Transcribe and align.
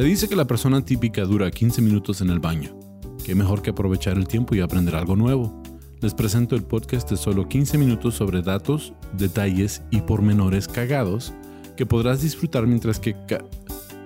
Se 0.00 0.06
dice 0.06 0.28
que 0.28 0.34
la 0.34 0.46
persona 0.46 0.82
típica 0.82 1.26
dura 1.26 1.50
15 1.50 1.82
minutos 1.82 2.22
en 2.22 2.30
el 2.30 2.38
baño. 2.38 2.74
Qué 3.22 3.34
mejor 3.34 3.60
que 3.60 3.68
aprovechar 3.68 4.16
el 4.16 4.26
tiempo 4.26 4.54
y 4.54 4.60
aprender 4.60 4.94
algo 4.94 5.14
nuevo. 5.14 5.62
Les 6.00 6.14
presento 6.14 6.56
el 6.56 6.62
podcast 6.62 7.10
de 7.10 7.18
solo 7.18 7.46
15 7.46 7.76
minutos 7.76 8.14
sobre 8.14 8.40
datos, 8.40 8.94
detalles 9.12 9.82
y 9.90 10.00
pormenores 10.00 10.68
cagados 10.68 11.34
que 11.76 11.84
podrás 11.84 12.22
disfrutar 12.22 12.66
mientras 12.66 12.98
que... 12.98 13.14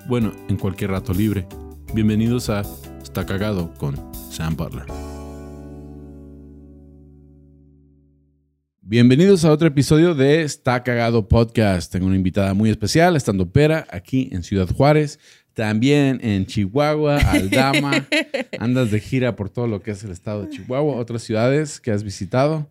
bueno, 0.09 0.33
en 0.49 0.57
cualquier 0.57 0.91
rato 0.91 1.15
libre. 1.15 1.47
Bienvenidos 1.95 2.51
a 2.51 2.63
Está 3.01 3.25
Cagado 3.25 3.73
con 3.75 3.95
Sam 4.33 4.57
Butler. 4.57 4.87
Bienvenidos 8.87 9.45
a 9.45 9.51
otro 9.51 9.69
episodio 9.69 10.15
de 10.15 10.43
Está 10.43 10.83
Cagado 10.83 11.27
Podcast. 11.27 11.91
Tengo 11.91 12.07
una 12.07 12.17
invitada 12.17 12.53
muy 12.53 12.69
especial, 12.69 13.17
estando 13.17 13.51
pera, 13.51 13.87
aquí 13.91 14.29
en 14.33 14.43
Ciudad 14.43 14.69
Juárez, 14.69 15.19
también 15.55 16.21
en 16.23 16.47
Chihuahua, 16.47 17.17
Aldama. 17.31 18.07
Andas 18.59 18.91
de 18.91 19.01
gira 19.01 19.37
por 19.37 19.49
todo 19.49 19.67
lo 19.67 19.83
que 19.83 19.93
es 19.93 20.05
el 20.05 20.11
estado 20.11 20.45
de 20.45 20.51
Chihuahua, 20.51 20.97
otras 20.97 21.23
ciudades 21.23 21.81
que 21.81 21.91
has 21.91 22.03
visitado. 22.03 22.69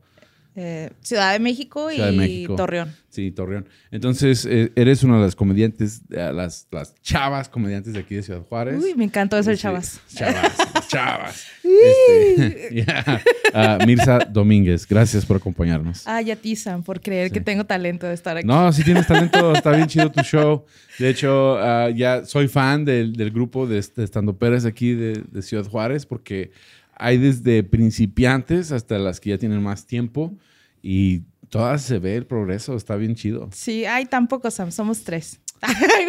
Eh, 0.55 0.91
Ciudad 1.01 1.33
de 1.33 1.39
México 1.39 1.89
y 1.91 2.45
Torreón. 2.55 2.93
Sí, 3.09 3.31
Torreón. 3.31 3.67
Entonces, 3.89 4.45
eh, 4.45 4.71
eres 4.75 5.03
una 5.03 5.17
de 5.17 5.23
las 5.23 5.35
comediantes, 5.35 6.03
las, 6.09 6.67
las 6.69 6.93
chavas 7.01 7.49
comediantes 7.49 7.93
de 7.93 7.99
aquí 7.99 8.15
de 8.15 8.21
Ciudad 8.21 8.41
Juárez. 8.41 8.83
Uy, 8.83 8.93
me 8.95 9.05
encantó 9.05 9.37
eso, 9.37 9.55
chavas. 9.55 9.99
Chavas, 10.13 10.53
chavas. 10.93 11.47
Este, 11.63 12.85
ah, 13.53 13.79
Mirza 13.85 14.19
Domínguez, 14.19 14.85
gracias 14.87 15.25
por 15.25 15.37
acompañarnos. 15.37 16.03
Ah, 16.05 16.21
ya 16.21 16.37
Sam, 16.55 16.83
por 16.83 17.01
creer 17.01 17.31
que 17.31 17.41
tengo 17.41 17.65
talento 17.65 18.05
de 18.05 18.13
estar 18.13 18.37
aquí. 18.37 18.45
No, 18.45 18.71
sí 18.71 18.83
tienes 18.83 19.07
talento, 19.07 19.53
está 19.53 19.71
bien 19.71 19.87
chido 19.87 20.11
tu 20.11 20.21
show. 20.21 20.65
De 20.99 21.09
hecho, 21.09 21.57
ah, 21.57 21.89
ya 21.89 22.25
soy 22.25 22.47
fan 22.47 22.85
del, 22.85 23.13
del 23.13 23.31
grupo 23.31 23.65
de, 23.65 23.81
de 23.95 24.03
Estando 24.03 24.37
Pérez 24.37 24.65
aquí 24.65 24.93
de, 24.93 25.23
de 25.31 25.41
Ciudad 25.41 25.65
Juárez 25.65 26.05
porque 26.05 26.51
hay 26.95 27.17
desde 27.17 27.63
principiantes 27.63 28.71
hasta 28.71 28.97
las 28.99 29.19
que 29.19 29.31
ya 29.31 29.37
tienen 29.37 29.61
más 29.63 29.85
tiempo 29.85 30.33
y 30.81 31.23
todas 31.49 31.81
se 31.81 31.99
ve 31.99 32.15
el 32.15 32.25
progreso, 32.25 32.75
está 32.75 32.95
bien 32.95 33.15
chido. 33.15 33.49
Sí, 33.53 33.85
hay 33.85 34.05
tampoco, 34.05 34.51
Sam, 34.51 34.71
somos 34.71 35.03
tres. 35.03 35.39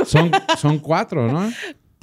son, 0.07 0.31
son 0.59 0.79
cuatro, 0.79 1.31
¿no? 1.31 1.51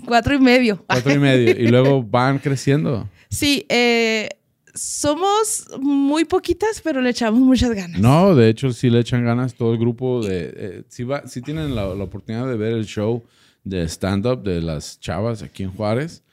Cuatro 0.05 0.35
y 0.35 0.39
medio. 0.39 0.83
Cuatro 0.87 1.13
y 1.13 1.19
medio. 1.19 1.51
Y 1.51 1.67
luego 1.67 2.03
van 2.09 2.39
creciendo. 2.39 3.09
Sí, 3.29 3.65
eh, 3.69 4.29
somos 4.73 5.67
muy 5.79 6.25
poquitas, 6.25 6.81
pero 6.81 7.01
le 7.01 7.09
echamos 7.09 7.39
muchas 7.39 7.71
ganas. 7.71 7.99
No, 7.99 8.35
de 8.35 8.49
hecho, 8.49 8.71
sí 8.73 8.89
le 8.89 8.99
echan 8.99 9.25
ganas 9.25 9.55
todo 9.55 9.73
el 9.73 9.79
grupo 9.79 10.21
de... 10.21 10.53
Eh, 10.55 10.83
si, 10.87 11.03
va, 11.03 11.27
si 11.27 11.41
tienen 11.41 11.75
la, 11.75 11.85
la, 11.93 12.03
oportunidad 12.03 12.47
de 12.47 12.57
ver 12.57 12.73
el 12.73 12.85
show 12.85 13.23
de 13.63 13.83
stand-up 13.87 14.43
de 14.43 14.61
las 14.61 14.99
chavas 14.99 15.43
aquí 15.43 15.63
en 15.63 15.71
Juárez, 15.71 16.23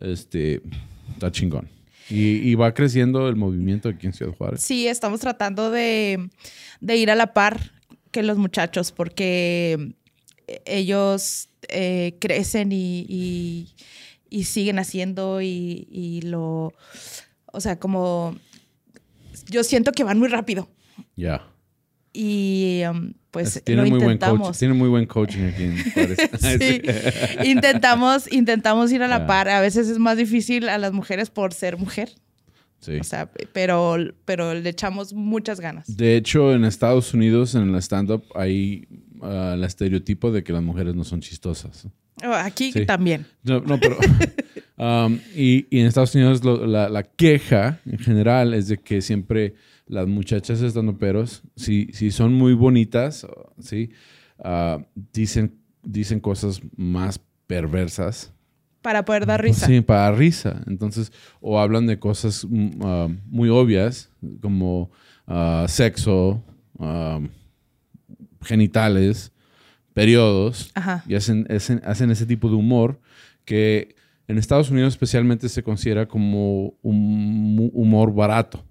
este, 0.00 0.62
está 1.14 1.30
chingón. 1.30 1.68
Y, 2.10 2.54
va 2.54 2.72
creciendo 2.72 3.28
el 3.28 3.36
movimiento 3.36 3.90
aquí 3.90 4.06
en 4.06 4.14
Ciudad 4.14 4.32
Juárez. 4.32 4.62
Sí, 4.62 4.86
estamos 4.86 5.20
tratando 5.20 5.70
de, 5.70 6.30
ir 6.80 7.10
a 7.10 7.14
la 7.14 7.34
par 7.34 7.72
que 8.10 8.22
los 8.22 8.38
muchachos, 8.38 8.92
porque 8.92 9.94
ellos 10.64 11.48
eh, 11.68 12.16
crecen 12.20 12.70
y, 12.72 13.74
siguen 14.44 14.78
haciendo 14.78 15.40
y, 15.42 16.20
lo, 16.24 16.72
o 17.46 17.60
sea, 17.60 17.78
como 17.78 18.36
yo 19.48 19.64
siento 19.64 19.92
que 19.92 20.04
van 20.04 20.18
muy 20.18 20.28
rápido. 20.28 20.68
Ya. 21.16 21.42
Y 22.12 22.82
um, 22.90 23.12
pues 23.30 23.62
tiene 23.62 23.84
muy 23.84 24.00
Buen 24.02 24.18
coach, 24.18 24.56
tiene 24.56 24.74
muy 24.74 24.88
buen 24.88 25.06
coaching 25.06 25.44
aquí 25.44 25.64
en 25.64 25.76
sí. 26.60 26.82
intentamos, 27.44 28.32
intentamos 28.32 28.90
ir 28.90 29.02
a 29.02 29.08
la 29.08 29.26
par. 29.26 29.48
A 29.48 29.60
veces 29.60 29.88
es 29.88 29.98
más 29.98 30.16
difícil 30.16 30.68
a 30.68 30.78
las 30.78 30.92
mujeres 30.92 31.30
por 31.30 31.52
ser 31.52 31.76
mujer. 31.76 32.10
Sí. 32.80 32.98
O 32.98 33.04
sea, 33.04 33.30
pero, 33.52 33.96
pero 34.24 34.54
le 34.54 34.70
echamos 34.70 35.12
muchas 35.12 35.60
ganas. 35.60 35.96
De 35.96 36.16
hecho, 36.16 36.54
en 36.54 36.64
Estados 36.64 37.12
Unidos, 37.12 37.54
en 37.54 37.74
el 37.74 37.82
stand-up, 37.82 38.24
hay 38.34 38.86
uh, 39.20 39.54
el 39.54 39.64
estereotipo 39.64 40.30
de 40.30 40.42
que 40.42 40.52
las 40.52 40.62
mujeres 40.62 40.94
no 40.94 41.04
son 41.04 41.20
chistosas. 41.20 41.88
Oh, 42.24 42.32
aquí 42.32 42.72
también. 42.84 43.26
No, 43.42 43.62
pero... 43.80 43.96
Um, 44.80 45.18
y, 45.34 45.66
en 45.76 45.86
Estados 45.86 46.14
Unidos 46.14 46.44
la, 46.44 46.88
la, 46.88 47.02
queja 47.02 47.80
en 47.84 47.98
general 47.98 48.54
es 48.54 48.68
de 48.68 48.78
que 48.78 49.02
siempre 49.02 49.56
las 49.88 50.06
muchachas 50.06 50.62
estando 50.62 50.96
peros, 50.96 51.42
si, 51.56 51.88
si 51.92 52.12
son 52.12 52.34
muy 52.34 52.54
bonitas, 52.54 53.26
¿sí? 53.58 53.90
Ah, 54.38 54.78
dicen, 55.12 55.58
dicen 55.82 56.20
cosas 56.20 56.60
más 56.76 57.20
perversas. 57.46 58.32
Para 58.82 59.04
poder 59.04 59.26
dar 59.26 59.42
risa. 59.42 59.66
Sí, 59.66 59.80
para 59.80 60.12
risa. 60.12 60.62
Entonces, 60.68 61.12
o 61.40 61.58
hablan 61.58 61.86
de 61.86 61.98
cosas 61.98 62.46
ah, 62.84 63.08
muy 63.26 63.48
obvias, 63.48 64.10
como 64.40 64.90
ah, 65.26 65.66
sexo, 65.68 66.44
genitales, 68.42 69.32
periodos, 69.94 70.72
y 71.06 71.14
hacen, 71.14 71.46
hacen 71.84 72.10
ese 72.10 72.26
tipo 72.26 72.48
de 72.48 72.56
humor 72.56 73.00
que 73.44 73.96
en 74.26 74.38
Estados 74.38 74.70
Unidos 74.70 74.94
especialmente 74.94 75.48
se 75.48 75.62
considera 75.62 76.06
como 76.06 76.74
un 76.82 77.70
humor 77.72 78.14
barato 78.14 78.64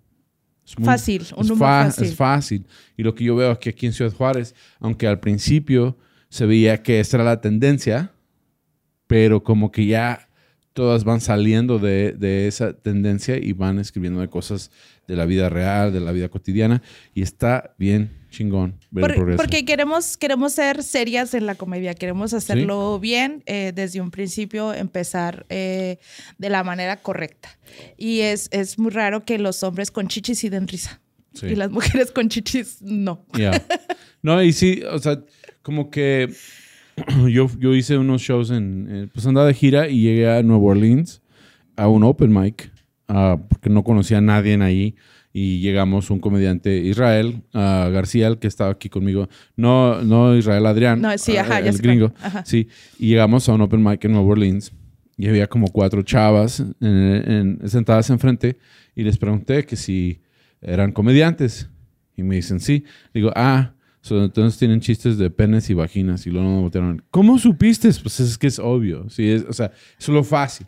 fácil, 0.84 1.22
un 1.36 1.44
es, 1.44 1.50
número 1.50 1.66
fácil. 1.66 2.04
es 2.06 2.16
fácil. 2.16 2.68
Y 2.98 3.04
lo 3.04 3.16
que 3.16 3.24
yo 3.24 3.36
veo 3.36 3.52
aquí, 3.52 3.70
aquí 3.70 3.86
en 3.86 3.94
Ciudad 3.94 4.14
Juárez, 4.14 4.54
aunque 4.80 5.08
al 5.08 5.20
principio 5.20 5.98
se 6.30 6.46
veía 6.46 6.84
que 6.84 7.00
esta 7.00 7.18
era 7.18 7.24
la 7.24 7.42
tendencia, 7.42 8.12
pero 9.08 9.44
como 9.44 9.72
que 9.72 9.86
ya 9.86 10.27
todas 10.78 11.04
van 11.06 11.22
saliendo 11.22 11.80
de, 11.80 12.12
de, 12.12 12.48
esa 12.48 12.72
tendencia 12.72 13.36
y 13.36 13.52
van 13.54 13.80
escribiendo 13.80 14.22
de 14.22 14.28
cosas 14.28 14.70
de 15.08 15.16
la 15.16 15.26
vida 15.26 15.50
real, 15.50 15.92
de 15.92 16.00
la 16.00 16.12
vida 16.12 16.30
cotidiana, 16.30 16.84
y 17.16 17.24
está 17.24 17.74
bien 17.80 18.12
chingón 18.30 18.76
ver 18.92 19.10
el 19.10 19.16
progreso. 19.16 19.38
Porque 19.38 19.66
queremos, 19.66 20.18
queremos 20.18 20.54
ser 20.54 20.84
serias 20.84 21.34
en 21.34 21.48
la 21.48 21.56
comedia, 21.56 21.96
queremos 21.96 22.32
hacerlo 22.36 23.00
bien 23.00 23.42
eh, 23.48 23.72
desde 23.74 24.02
un 24.02 24.12
principio, 24.12 24.72
empezar 24.72 25.48
eh, 25.50 25.98
de 26.38 26.50
la 26.52 26.64
manera 26.64 26.98
correcta. 26.98 27.58
Y 27.98 28.20
es, 28.20 28.48
es 28.52 28.78
muy 28.78 28.92
raro 28.92 29.26
que 29.26 29.40
los 29.40 29.64
hombres 29.64 29.90
con 29.90 30.08
chichis 30.08 30.38
sí 30.38 30.50
den 30.50 30.68
risa. 30.68 31.02
Y 31.42 31.56
las 31.56 31.72
mujeres 31.72 32.12
con 32.12 32.30
chichis 32.30 32.84
no. 32.84 33.26
No, 34.22 34.44
y 34.44 34.54
sí, 34.54 34.84
o 34.88 35.00
sea, 35.00 35.24
como 35.64 35.90
que 35.90 36.32
yo, 37.30 37.48
yo 37.60 37.76
hice 37.76 37.98
unos 37.98 38.22
shows 38.22 38.52
en, 38.52 39.10
pues 39.14 39.26
andaba 39.26 39.48
de 39.48 39.54
gira 39.54 39.88
y 39.88 40.02
llegué 40.02 40.30
a 40.30 40.44
Nueva 40.44 40.64
Orleans 40.64 41.22
a 41.76 41.88
un 41.88 42.04
open 42.04 42.34
mic, 42.34 42.72
uh, 43.08 43.38
porque 43.48 43.70
no 43.70 43.84
conocía 43.84 44.18
a 44.18 44.22
nadie 44.22 44.62
ahí. 44.62 44.96
Y 45.34 45.60
llegamos 45.60 46.10
un 46.10 46.20
comediante 46.20 46.78
Israel 46.78 47.44
García, 47.54 48.26
el 48.26 48.40
que 48.40 48.48
estaba 48.48 48.72
aquí 48.72 48.90
conmigo, 48.90 49.30
no, 49.56 50.02
no 50.02 50.36
Israel 50.36 50.66
Adrián, 50.66 51.00
no, 51.00 51.16
sí, 51.20 51.38
ajá, 51.38 51.60
el 51.60 51.78
gringo, 51.78 52.12
sí, 52.44 52.70
y 52.98 53.10
llegamos 53.10 53.48
a 53.48 53.54
un 53.54 53.62
open 53.62 53.84
mic 53.84 54.04
en 54.06 54.14
Nueva 54.14 54.30
Orleans 54.30 54.74
y 55.18 55.28
había 55.28 55.48
como 55.48 55.68
cuatro 55.68 56.04
chavas 56.04 56.64
en, 56.80 57.60
sentadas 57.66 58.10
enfrente 58.10 58.58
y 58.96 59.04
les 59.04 59.18
pregunté 59.18 59.66
que 59.66 59.76
si 59.76 60.22
eran 60.62 60.92
comediantes. 60.92 61.70
Y 62.16 62.24
me 62.24 62.36
dicen 62.36 62.60
sí, 62.60 62.84
digo, 63.14 63.32
ah, 63.36 63.74
entonces 64.12 64.58
tienen 64.60 64.80
chistes 64.80 65.18
de 65.18 65.30
penes 65.30 65.70
y 65.70 65.74
vaginas 65.74 66.26
y 66.28 66.32
luego 66.32 66.70
me 66.74 66.98
¿cómo 67.12 67.38
supiste? 67.38 67.90
Pues 68.02 68.20
es 68.20 68.38
que 68.38 68.48
es 68.48 68.60
obvio, 68.60 69.10
sí, 69.10 69.30
es, 69.30 69.46
o 69.48 69.54
sea, 69.54 69.72
es 70.00 70.08
lo 70.08 70.24
fácil. 70.24 70.68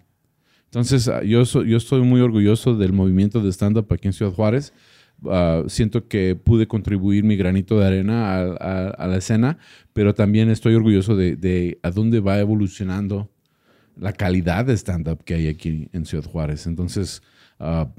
Entonces, 0.65 1.07
ah, 1.07 1.23
yo, 1.23 1.43
yo 1.43 1.77
estoy 1.77 2.01
muy 2.01 2.21
orgulloso 2.21 2.75
del 2.75 2.93
movimiento 2.93 3.41
de 3.41 3.49
stand-up 3.51 3.87
aquí 3.91 4.07
en 4.07 4.13
Ciudad 4.13 4.31
Juárez. 4.31 4.73
Ah, 5.25 5.63
siento 5.67 6.07
que 6.07 6.35
pude 6.35 6.67
contribuir 6.67 7.23
mi 7.23 7.35
granito 7.35 7.79
de 7.79 7.87
arena 7.87 8.39
a, 8.39 9.07
la 9.07 9.17
escena, 9.17 9.57
pero 9.93 10.13
también 10.13 10.49
estoy 10.49 10.75
orgulloso 10.75 11.15
de, 11.15 11.79
a 11.81 11.91
dónde 11.91 12.19
va 12.19 12.39
evolucionando 12.39 13.29
la 13.99 14.13
calidad 14.13 14.65
de 14.65 14.73
stand-up 14.73 15.23
que 15.23 15.35
hay 15.35 15.47
aquí 15.47 15.89
en 15.93 16.05
Ciudad 16.05 16.23
Juárez. 16.23 16.65
Entonces, 16.67 17.21
ah, 17.59 17.89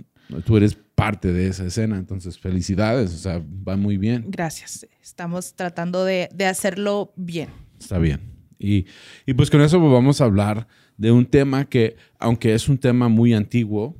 tú 0.44 0.56
eres 0.56 0.76
parte 0.94 1.32
de 1.32 1.46
esa 1.48 1.64
escena, 1.64 1.96
entonces 1.96 2.38
felicidades, 2.38 3.14
o 3.14 3.18
sea, 3.18 3.42
va 3.66 3.76
muy 3.76 3.96
bien. 3.96 4.26
Gracias, 4.28 4.86
estamos 5.02 5.54
tratando 5.54 6.04
de, 6.04 6.28
hacerlo 6.46 7.12
bien. 7.16 7.48
Está 7.78 7.98
bien. 7.98 8.20
Y, 8.58 8.86
y 9.24 9.32
pues 9.32 9.50
con 9.50 9.62
eso 9.62 9.80
vamos 9.80 10.20
a 10.20 10.24
hablar 10.24 10.66
de 10.98 11.10
un 11.10 11.24
tema 11.24 11.64
que, 11.64 11.96
aunque 12.18 12.52
es 12.52 12.68
un 12.68 12.76
tema 12.76 13.08
muy 13.08 13.32
antiguo 13.32 13.96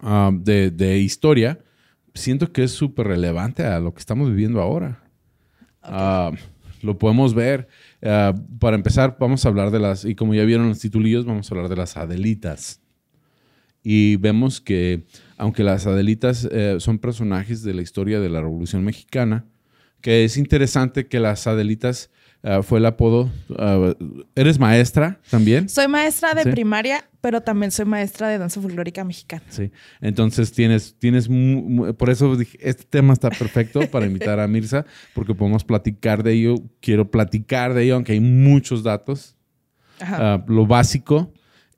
ah, 0.00 0.30
de, 0.32 0.98
historia, 0.98 1.58
siento 2.14 2.50
que 2.50 2.64
es 2.64 2.72
súper 2.72 3.08
relevante 3.08 3.64
a 3.64 3.78
lo 3.80 3.92
que 3.92 4.00
estamos 4.00 4.30
viviendo 4.30 4.62
ahora. 4.62 5.02
Ah, 5.82 6.32
lo 6.84 6.98
podemos 6.98 7.34
ver. 7.34 7.66
Ah, 8.02 8.34
para 8.60 8.76
empezar, 8.76 9.16
vamos 9.18 9.44
a 9.44 9.48
hablar 9.48 9.70
de 9.70 9.80
las, 9.80 10.04
y 10.04 10.14
como 10.14 10.34
ya 10.34 10.44
vieron 10.44 10.68
los 10.68 10.78
titulillos, 10.78 11.24
vamos 11.24 11.50
a 11.50 11.54
hablar 11.54 11.68
de 11.68 11.76
las 11.76 11.96
Adelitas. 11.96 12.80
Y 13.82 14.16
vemos 14.16 14.60
que, 14.60 15.04
aunque 15.36 15.64
las 15.64 15.86
Adelitas 15.86 16.48
eh, 16.50 16.76
son 16.78 16.98
personajes 16.98 17.62
de 17.62 17.74
la 17.74 17.82
historia 17.82 18.20
de 18.20 18.28
la 18.28 18.40
Revolución 18.40 18.84
Mexicana, 18.84 19.46
que 20.00 20.24
es 20.24 20.36
interesante 20.36 21.06
que 21.06 21.20
las 21.20 21.46
Adelitas 21.46 22.10
ah, 22.44 22.62
fue 22.62 22.78
el 22.78 22.86
apodo. 22.86 23.30
Ah, 23.58 23.92
¿Eres 24.36 24.58
maestra 24.60 25.18
también? 25.30 25.68
Soy 25.68 25.88
maestra 25.88 26.34
de 26.34 26.44
Sí. 26.44 26.50
primaria, 26.50 27.04
pero 27.20 27.40
también 27.40 27.70
soy 27.72 27.86
maestra 27.86 28.28
de 28.28 28.38
danza 28.38 28.60
folclórica 28.60 29.02
mexicana. 29.04 29.42
Sí. 29.48 29.72
Entonces 30.00 30.52
tienes, 30.52 30.94
tienes, 30.98 31.28
por 31.98 32.10
eso 32.10 32.36
dije, 32.36 32.56
este 32.60 32.84
tema 32.84 33.12
está 33.12 33.30
perfecto 33.30 33.80
para 33.90 34.06
invitar 34.06 34.38
a 34.38 34.46
Mirza, 34.46 34.84
porque 35.14 35.34
podemos 35.34 35.64
platicar 35.64 36.22
de 36.22 36.32
ello. 36.34 36.54
Quiero 36.80 37.10
platicar 37.10 37.74
de 37.74 37.84
ello, 37.84 37.94
aunque 37.96 38.12
hay 38.12 38.20
muchos 38.20 38.82
datos. 38.84 39.36
Ajá. 40.00 40.34
Ah, 40.34 40.44
lo 40.46 40.66
básico 40.66 41.32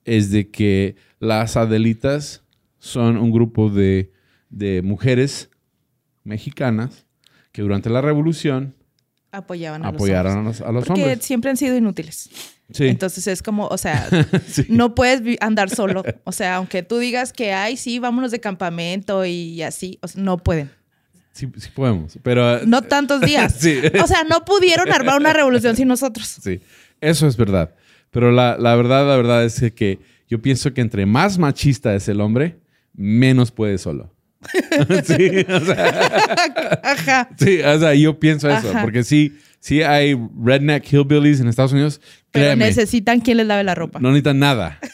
es 0.05 0.31
de 0.31 0.49
que 0.51 0.95
las 1.19 1.57
Adelitas 1.57 2.43
son 2.79 3.17
un 3.17 3.31
grupo 3.31 3.69
de, 3.69 4.11
de 4.49 4.81
mujeres 4.81 5.49
mexicanas 6.23 7.05
que 7.51 7.61
durante 7.61 7.89
la 7.89 8.01
revolución 8.01 8.75
apoyaban 9.31 9.85
a 9.85 9.89
apoyaron 9.89 10.37
a 10.37 10.41
los 10.43 10.59
los, 10.59 10.61
a 10.61 10.65
hombres. 10.65 10.73
los 10.81 10.87
Porque 10.87 11.03
hombres. 11.03 11.25
siempre 11.25 11.49
han 11.51 11.57
sido 11.57 11.75
inútiles. 11.77 12.29
Sí. 12.71 12.87
Entonces 12.87 13.27
es 13.27 13.41
como, 13.41 13.67
o 13.67 13.77
sea, 13.77 14.07
Sí. 14.47 14.65
no 14.69 14.93
puedes 14.95 15.21
andar 15.41 15.69
solo. 15.69 16.03
O 16.25 16.31
sea, 16.31 16.55
aunque 16.57 16.83
tú 16.83 16.97
digas 16.97 17.31
que, 17.33 17.53
ay, 17.53 17.77
sí, 17.77 17.99
vámonos 17.99 18.31
de 18.31 18.39
campamento 18.39 19.25
y 19.25 19.61
así, 19.61 19.99
o 20.01 20.07
sea, 20.07 20.21
no 20.21 20.37
pueden. 20.37 20.69
sí, 21.31 21.47
sí 21.57 21.69
podemos, 21.73 22.17
pero 22.23 22.65
No 22.65 22.81
tantos 22.81 23.21
días. 23.21 23.53
Sí. 23.59 23.79
O 24.01 24.07
sea, 24.07 24.23
no 24.23 24.43
pudieron 24.43 24.91
armar 24.91 25.17
una 25.19 25.31
revolución 25.33 25.75
sin 25.75 25.87
nosotros. 25.87 26.27
Sí, 26.41 26.59
eso 26.99 27.27
es 27.27 27.37
verdad. 27.37 27.73
Pero 28.11 28.31
la, 28.31 28.57
la 28.57 28.75
verdad, 28.75 29.07
la 29.07 29.15
verdad 29.17 29.45
es 29.45 29.61
que 29.73 29.99
yo 30.29 30.41
pienso 30.41 30.73
que 30.73 30.81
entre 30.81 31.05
más 31.05 31.37
machista 31.37 31.93
es 31.95 32.07
el 32.09 32.19
hombre, 32.21 32.57
menos 32.93 33.51
puede 33.51 33.77
solo. 33.77 34.13
sí, 35.03 35.45
o 35.49 35.59
sea, 35.65 36.79
Ajá. 36.83 37.29
sí, 37.37 37.59
o 37.61 37.79
sea, 37.79 37.93
yo 37.95 38.19
pienso 38.19 38.49
eso, 38.49 38.69
Ajá. 38.69 38.81
porque 38.83 39.03
sí, 39.03 39.33
sí 39.59 39.81
hay 39.81 40.15
redneck 40.43 40.85
hillbillies 40.91 41.39
en 41.39 41.47
Estados 41.47 41.73
Unidos, 41.73 41.99
Pero 42.31 42.45
créeme, 42.45 42.65
necesitan 42.65 43.19
quien 43.19 43.37
les 43.37 43.47
lave 43.47 43.63
la 43.63 43.75
ropa. 43.75 43.99
no 43.99 44.09
necesitan 44.09 44.39
nada. 44.39 44.79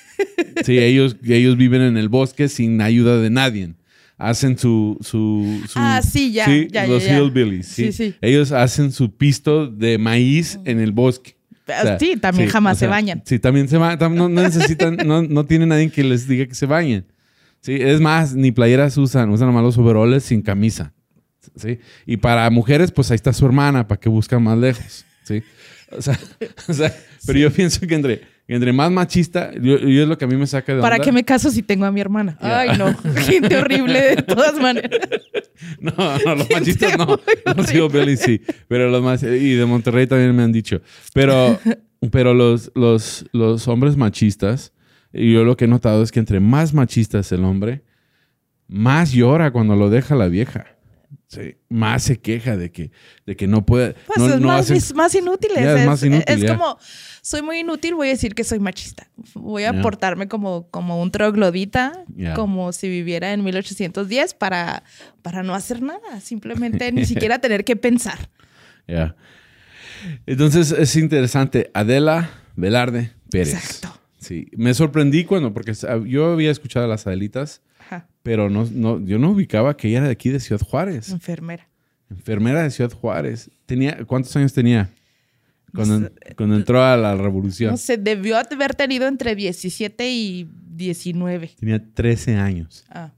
Sí, 0.64 0.78
ellos, 0.78 1.18
ellos 1.26 1.58
viven 1.58 1.82
en 1.82 1.98
el 1.98 2.08
bosque 2.10 2.48
sin 2.48 2.80
ayuda 2.82 3.18
de 3.20 3.30
nadie. 3.30 3.74
Hacen 4.18 4.58
su... 4.58 4.98
su, 5.02 5.62
su- 5.68 5.80
Ah, 5.80 6.02
sí, 6.02 6.32
ya, 6.32 6.46
ya, 6.72 6.86
los 6.88 7.04
ya, 7.04 7.18
hillbillies. 7.20 7.66
Sí. 7.68 7.92
Sí, 7.92 8.12
sí. 8.12 8.16
Ellos 8.22 8.52
hacen 8.52 8.92
su 8.92 9.16
pisto 9.18 9.68
de 9.68 9.98
maíz 9.98 10.60
en 10.66 10.80
el 10.80 10.92
bosque. 10.92 11.36
Ah, 11.68 11.98
sí, 12.00 12.16
también 12.18 12.50
jamás 12.50 12.78
se 12.78 12.88
bañan. 12.88 13.24
Sí, 13.26 13.40
también 13.40 13.68
se 13.68 13.78
bañan. 13.78 14.16
No, 14.16 14.30
no 14.30 14.42
necesitan, 14.44 14.96
no, 15.06 15.24
no 15.24 15.46
tienen 15.46 15.70
nadie 15.70 15.90
que 15.90 16.04
les 16.04 16.28
diga 16.28 16.46
que 16.46 16.56
se 16.56 16.66
bañen. 16.68 17.06
Sí, 17.64 17.78
es 17.80 18.02
más, 18.02 18.36
ni 18.36 18.52
playeras 18.52 18.98
usan, 18.98 19.30
usan 19.30 19.48
nomás 19.48 19.64
los 19.64 19.78
overoles 19.78 20.24
sin 20.24 20.42
camisa. 20.42 20.92
Sí. 21.56 21.80
Y 22.06 22.18
para 22.18 22.50
mujeres, 22.50 22.92
pues 22.92 23.10
ahí 23.10 23.16
está 23.16 23.32
su 23.32 23.46
hermana, 23.46 23.88
para 23.88 24.00
que 24.02 24.10
buscan 24.10 24.44
más 24.44 24.58
lejos. 24.58 25.06
Sí. 25.24 25.42
O 25.98 26.02
sea, 26.02 26.20
o 26.68 26.74
sea, 26.74 26.94
pero 27.26 27.40
yo 27.40 27.52
pienso 27.52 27.80
que 27.88 27.96
entre, 27.96 28.22
entre 28.50 28.74
más 28.74 28.92
machista, 28.92 29.54
yo, 29.54 29.78
yo 29.78 30.04
es 30.04 30.10
lo 30.10 30.18
que 30.18 30.26
a 30.26 30.28
mí 30.28 30.36
me 30.36 30.46
saca 30.46 30.76
de 30.76 30.82
¿Para 30.82 30.96
onda. 30.96 31.06
qué 31.06 31.14
me 31.14 31.24
caso 31.24 31.52
si 31.52 31.64
tengo 31.64 31.86
a 31.86 31.92
mi 31.92 32.02
hermana? 32.02 32.38
Ay, 32.42 32.78
no. 32.78 32.94
Gente 33.16 33.56
horrible 33.56 34.02
de 34.02 34.16
todas 34.24 34.60
maneras. 34.60 35.00
No, 35.80 35.94
no, 35.98 36.36
los 36.36 36.48
Gente 36.48 36.54
machistas 36.54 36.98
no. 36.98 37.06
muy 37.06 37.18
Los 37.56 37.74
hillbillies 37.74 38.20
sí. 38.20 38.42
Pero 38.68 38.90
los 38.90 39.02
más. 39.02 39.24
Y 39.24 39.54
de 39.54 39.66
Monterrey 39.66 40.06
también 40.06 40.36
me 40.36 40.44
han 40.44 40.52
dicho. 40.52 40.82
Pero, 41.14 41.58
pero 42.12 42.34
los, 42.34 42.74
los, 42.76 43.26
los 43.32 43.70
hombres 43.70 43.96
machistas, 43.96 44.74
y 45.14 45.32
yo 45.34 45.44
lo 45.44 45.56
que 45.56 45.66
he 45.66 45.68
notado 45.68 46.04
es 46.04 46.12
que 46.12 46.20
entre 46.20 46.40
más 46.40 46.74
machista 46.74 47.20
es 47.20 47.32
el 47.32 47.44
hombre, 47.46 47.84
más 48.68 49.12
llora 49.12 49.52
cuando 49.52 49.76
lo 49.76 49.90
deja 49.90 50.16
la 50.16 50.28
vieja. 50.28 50.68
Sí. 51.28 51.56
Más 51.68 52.04
se 52.04 52.20
queja 52.20 52.58
de 52.58 52.72
que, 52.72 52.92
de 53.26 53.36
que 53.36 53.48
no 53.48 53.66
puede. 53.66 53.96
Pues 54.06 54.20
no, 54.20 54.28
es, 54.36 54.40
no 54.40 54.48
más, 54.48 54.62
hace- 54.62 54.76
es 54.76 54.94
más 54.94 55.16
inútil. 55.16 55.52
Es 55.56 55.86
más 55.86 56.04
inútil, 56.04 56.24
es 56.28 56.52
como, 56.52 56.78
soy 57.24 57.42
muy 57.42 57.60
inútil, 57.60 57.96
voy 57.96 58.08
a 58.10 58.12
decir 58.12 58.36
que 58.36 58.44
soy 58.44 58.60
machista. 58.60 59.08
Voy 59.34 59.64
a 59.64 59.82
portarme 59.82 60.28
como, 60.28 60.68
como 60.70 61.02
un 61.02 61.10
troglodita, 61.12 62.04
como 62.36 62.72
si 62.72 62.88
viviera 62.88 63.34
en 63.34 63.44
1810 63.44 64.36
para, 64.36 64.84
para 65.24 65.42
no 65.42 65.56
hacer 65.56 65.82
nada. 65.82 66.20
Simplemente 66.22 66.92
ni 66.92 67.06
siquiera 67.06 67.40
tener 67.40 67.64
que 67.64 67.76
pensar. 67.76 68.30
Ya. 68.88 69.16
Entonces 70.28 70.72
es 70.72 70.96
interesante. 70.96 71.72
Adela 71.74 72.30
Velarde 72.56 73.12
Pérez. 73.32 73.54
Exacto. 73.56 74.00
Sí. 74.24 74.48
Me 74.56 74.74
sorprendí 74.74 75.24
cuando, 75.26 75.54
porque 75.54 75.74
yo 76.08 76.32
había 76.34 76.50
escuchado 76.52 76.86
a 76.86 76.90
las 76.90 77.06
Adelitas. 77.08 77.62
Ajá. 77.80 78.08
pero 78.24 78.50
no, 78.50 78.66
no, 78.72 79.04
yo 79.06 79.20
no 79.20 79.32
ubicaba 79.32 79.76
que 79.76 79.90
ella 79.90 79.98
era 79.98 80.08
de 80.08 80.14
aquí 80.14 80.30
de 80.30 80.40
Ciudad 80.40 80.62
Juárez. 80.62 81.10
Enfermera. 81.10 81.68
Enfermera 82.10 82.64
de 82.64 82.72
Ciudad 82.72 82.92
Juárez. 82.92 83.52
Tenía, 83.66 84.06
¿Cuántos 84.06 84.34
años 84.38 84.54
tenía? 84.54 84.90
Cuando, 85.76 86.00
No 86.00 86.08
sé. 86.08 86.36
cuando 86.36 86.56
entró 86.56 86.82
a 86.84 86.96
la 86.96 87.16
revolución. 87.16 87.72
No 87.72 87.78
sé, 87.78 87.98
debió 87.98 88.38
haber 88.38 88.76
tenido 88.76 89.08
entre 89.08 89.36
17 89.36 90.10
y 90.12 90.50
19. 90.76 91.52
Tenía 91.60 91.84
13 91.94 92.36
años. 92.36 92.86
Ah. 92.90 93.12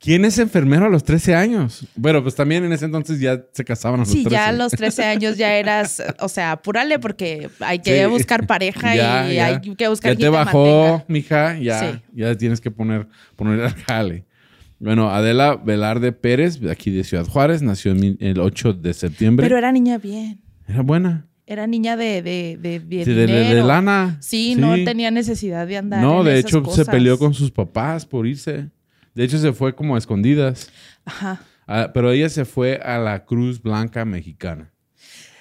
¿Quién 0.00 0.24
es 0.24 0.38
enfermero 0.38 0.86
a 0.86 0.88
los 0.88 1.02
13 1.02 1.34
años? 1.34 1.84
Bueno, 1.96 2.22
pues 2.22 2.34
también 2.36 2.64
en 2.64 2.72
ese 2.72 2.84
entonces 2.84 3.18
ya 3.18 3.42
se 3.52 3.64
casaban 3.64 3.98
a 4.00 4.02
los 4.04 4.08
Sí, 4.12 4.22
13. 4.22 4.30
ya 4.30 4.48
a 4.48 4.52
los 4.52 4.70
13 4.72 5.04
años 5.04 5.36
ya 5.36 5.52
eras, 5.54 6.00
o 6.20 6.28
sea, 6.28 6.52
apúrale 6.52 6.98
porque 7.00 7.50
hay 7.58 7.80
que 7.80 8.04
Sí. 8.04 8.08
buscar 8.08 8.46
pareja 8.46 8.94
Ya, 8.94 9.30
y 9.30 9.34
ya. 9.34 9.46
hay 9.46 9.60
que 9.60 9.88
buscar 9.88 10.12
Ya 10.12 10.18
te 10.18 10.28
bajó, 10.28 10.64
mantenga. 10.64 11.04
mija. 11.08 11.58
Ya, 11.58 11.80
Sí. 11.92 11.98
ya 12.14 12.34
tienes 12.36 12.60
que 12.60 12.70
poner, 12.70 13.08
poner 13.34 13.60
al 13.60 13.74
jale. 13.74 14.24
Bueno, 14.78 15.10
Adela 15.10 15.56
Velarde 15.56 16.12
Pérez, 16.12 16.60
de 16.60 16.70
aquí 16.70 16.92
de 16.92 17.02
Ciudad 17.02 17.24
Juárez, 17.26 17.62
nació 17.62 17.90
el 17.92 18.38
8 18.38 18.74
de 18.74 18.94
septiembre. 18.94 19.44
Pero 19.46 19.58
era 19.58 19.72
niña 19.72 19.98
bien. 19.98 20.40
Era 20.68 20.82
buena. 20.82 21.26
Era 21.44 21.66
niña 21.66 21.96
de, 21.96 22.22
de, 22.22 22.56
de, 22.60 22.78
de 22.78 23.04
Sí, 23.04 23.12
de, 23.12 23.62
lana. 23.64 24.18
Sí, 24.20 24.54
no 24.54 24.74
tenía 24.84 25.10
necesidad 25.10 25.66
de 25.66 25.78
andar. 25.78 26.00
No, 26.02 26.20
en 26.20 26.26
de 26.26 26.38
esas 26.38 26.50
hecho 26.50 26.62
cosas. 26.62 26.84
se 26.86 26.92
peleó 26.92 27.18
con 27.18 27.34
sus 27.34 27.50
papás 27.50 28.06
por 28.06 28.26
irse. 28.28 28.68
De 29.14 29.24
hecho 29.24 29.38
se 29.38 29.52
fue 29.52 29.74
como 29.74 29.94
a 29.94 29.98
escondidas. 29.98 30.70
Ajá. 31.04 31.40
Ah, 31.66 31.90
pero 31.92 32.10
ella 32.10 32.28
se 32.28 32.44
fue 32.44 32.76
a 32.76 32.98
la 32.98 33.24
Cruz 33.24 33.60
Blanca 33.60 34.04
Mexicana. 34.04 34.72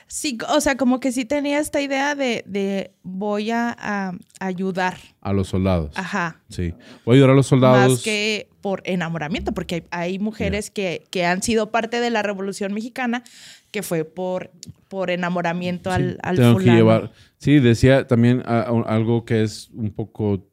Sí, 0.09 0.37
o 0.49 0.61
sea, 0.61 0.77
como 0.77 1.01
que 1.01 1.11
sí 1.11 1.25
tenía 1.25 1.59
esta 1.59 1.81
idea 1.81 2.15
de, 2.15 2.43
de 2.47 2.91
voy 3.03 3.51
a, 3.51 3.75
a 3.77 4.13
ayudar. 4.39 4.97
A 5.19 5.33
los 5.33 5.49
soldados. 5.49 5.97
Aja. 5.97 6.41
Sí. 6.47 6.73
Voy 7.03 7.15
a 7.15 7.17
ayudar 7.17 7.31
a 7.31 7.33
los 7.33 7.47
soldados. 7.47 7.91
Más 7.91 8.01
que 8.03 8.49
por 8.61 8.81
enamoramiento, 8.85 9.53
porque 9.53 9.75
hay, 9.75 9.83
hay 9.91 10.19
mujeres 10.19 10.71
que, 10.71 11.05
que 11.11 11.25
han 11.25 11.43
sido 11.43 11.71
parte 11.71 11.99
de 11.99 12.09
la 12.09 12.23
Revolución 12.23 12.73
Mexicana 12.73 13.23
que 13.71 13.83
fue 13.83 14.05
por, 14.05 14.51
por 14.87 15.11
enamoramiento 15.11 15.89
Sí, 15.89 15.95
al, 15.95 16.19
al 16.23 16.35
tengo 16.37 16.57
que 16.57 16.71
llevar. 16.71 17.11
Sí, 17.37 17.59
decía 17.59 18.07
también 18.07 18.43
ah, 18.45 18.65
algo 18.87 19.25
que 19.25 19.43
es 19.43 19.69
un 19.73 19.91
poco 19.91 20.47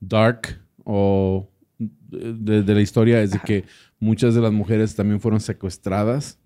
dark 0.00 0.60
o 0.84 1.48
de, 1.78 2.62
de 2.62 2.74
la 2.74 2.80
historia 2.80 3.20
es 3.22 3.30
de 3.32 3.38
que 3.40 3.64
muchas 3.98 4.34
de 4.34 4.40
las 4.40 4.52
mujeres 4.52 4.94
también 4.96 5.20
fueron 5.20 5.40
secuestradas 5.40 6.38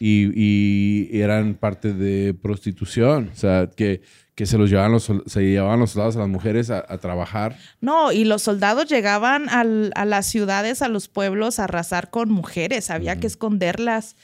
y, 0.00 0.30
y 0.34 1.20
eran 1.20 1.54
parte 1.54 1.92
de 1.92 2.32
prostitución. 2.34 3.30
O 3.32 3.36
sea, 3.36 3.68
que, 3.74 4.02
que 4.36 4.46
se 4.46 4.56
los 4.56 4.70
llevaban 4.70 4.92
los, 4.92 5.10
se 5.26 5.40
llevaban 5.42 5.80
los 5.80 5.90
soldados 5.90 6.14
a 6.14 6.20
las 6.20 6.28
mujeres 6.28 6.70
a, 6.70 6.84
a 6.88 6.98
trabajar. 6.98 7.56
No, 7.80 8.12
y 8.12 8.24
los 8.24 8.42
soldados 8.42 8.86
llegaban 8.88 9.48
al- 9.48 9.90
a 9.96 10.04
las 10.04 10.26
ciudades, 10.26 10.82
a 10.82 10.88
los 10.88 11.08
pueblos, 11.08 11.58
a 11.58 11.64
arrasar 11.64 12.10
con 12.10 12.30
mujeres. 12.30 12.90
Había 12.90 13.18
que 13.18 13.26
esconderlas 13.26 14.14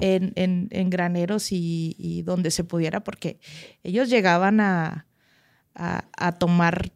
en, 0.00 0.32
en- 0.34 0.66
en 0.72 0.90
graneros 0.90 1.52
y, 1.52 1.94
y 1.96 2.22
donde 2.22 2.50
se 2.50 2.64
pudiera, 2.64 3.04
porque 3.04 3.38
ellos 3.84 4.10
llegaban 4.10 4.58
a, 4.58 5.06
a- 5.76 6.04
a 6.16 6.32
tomar, 6.32 6.90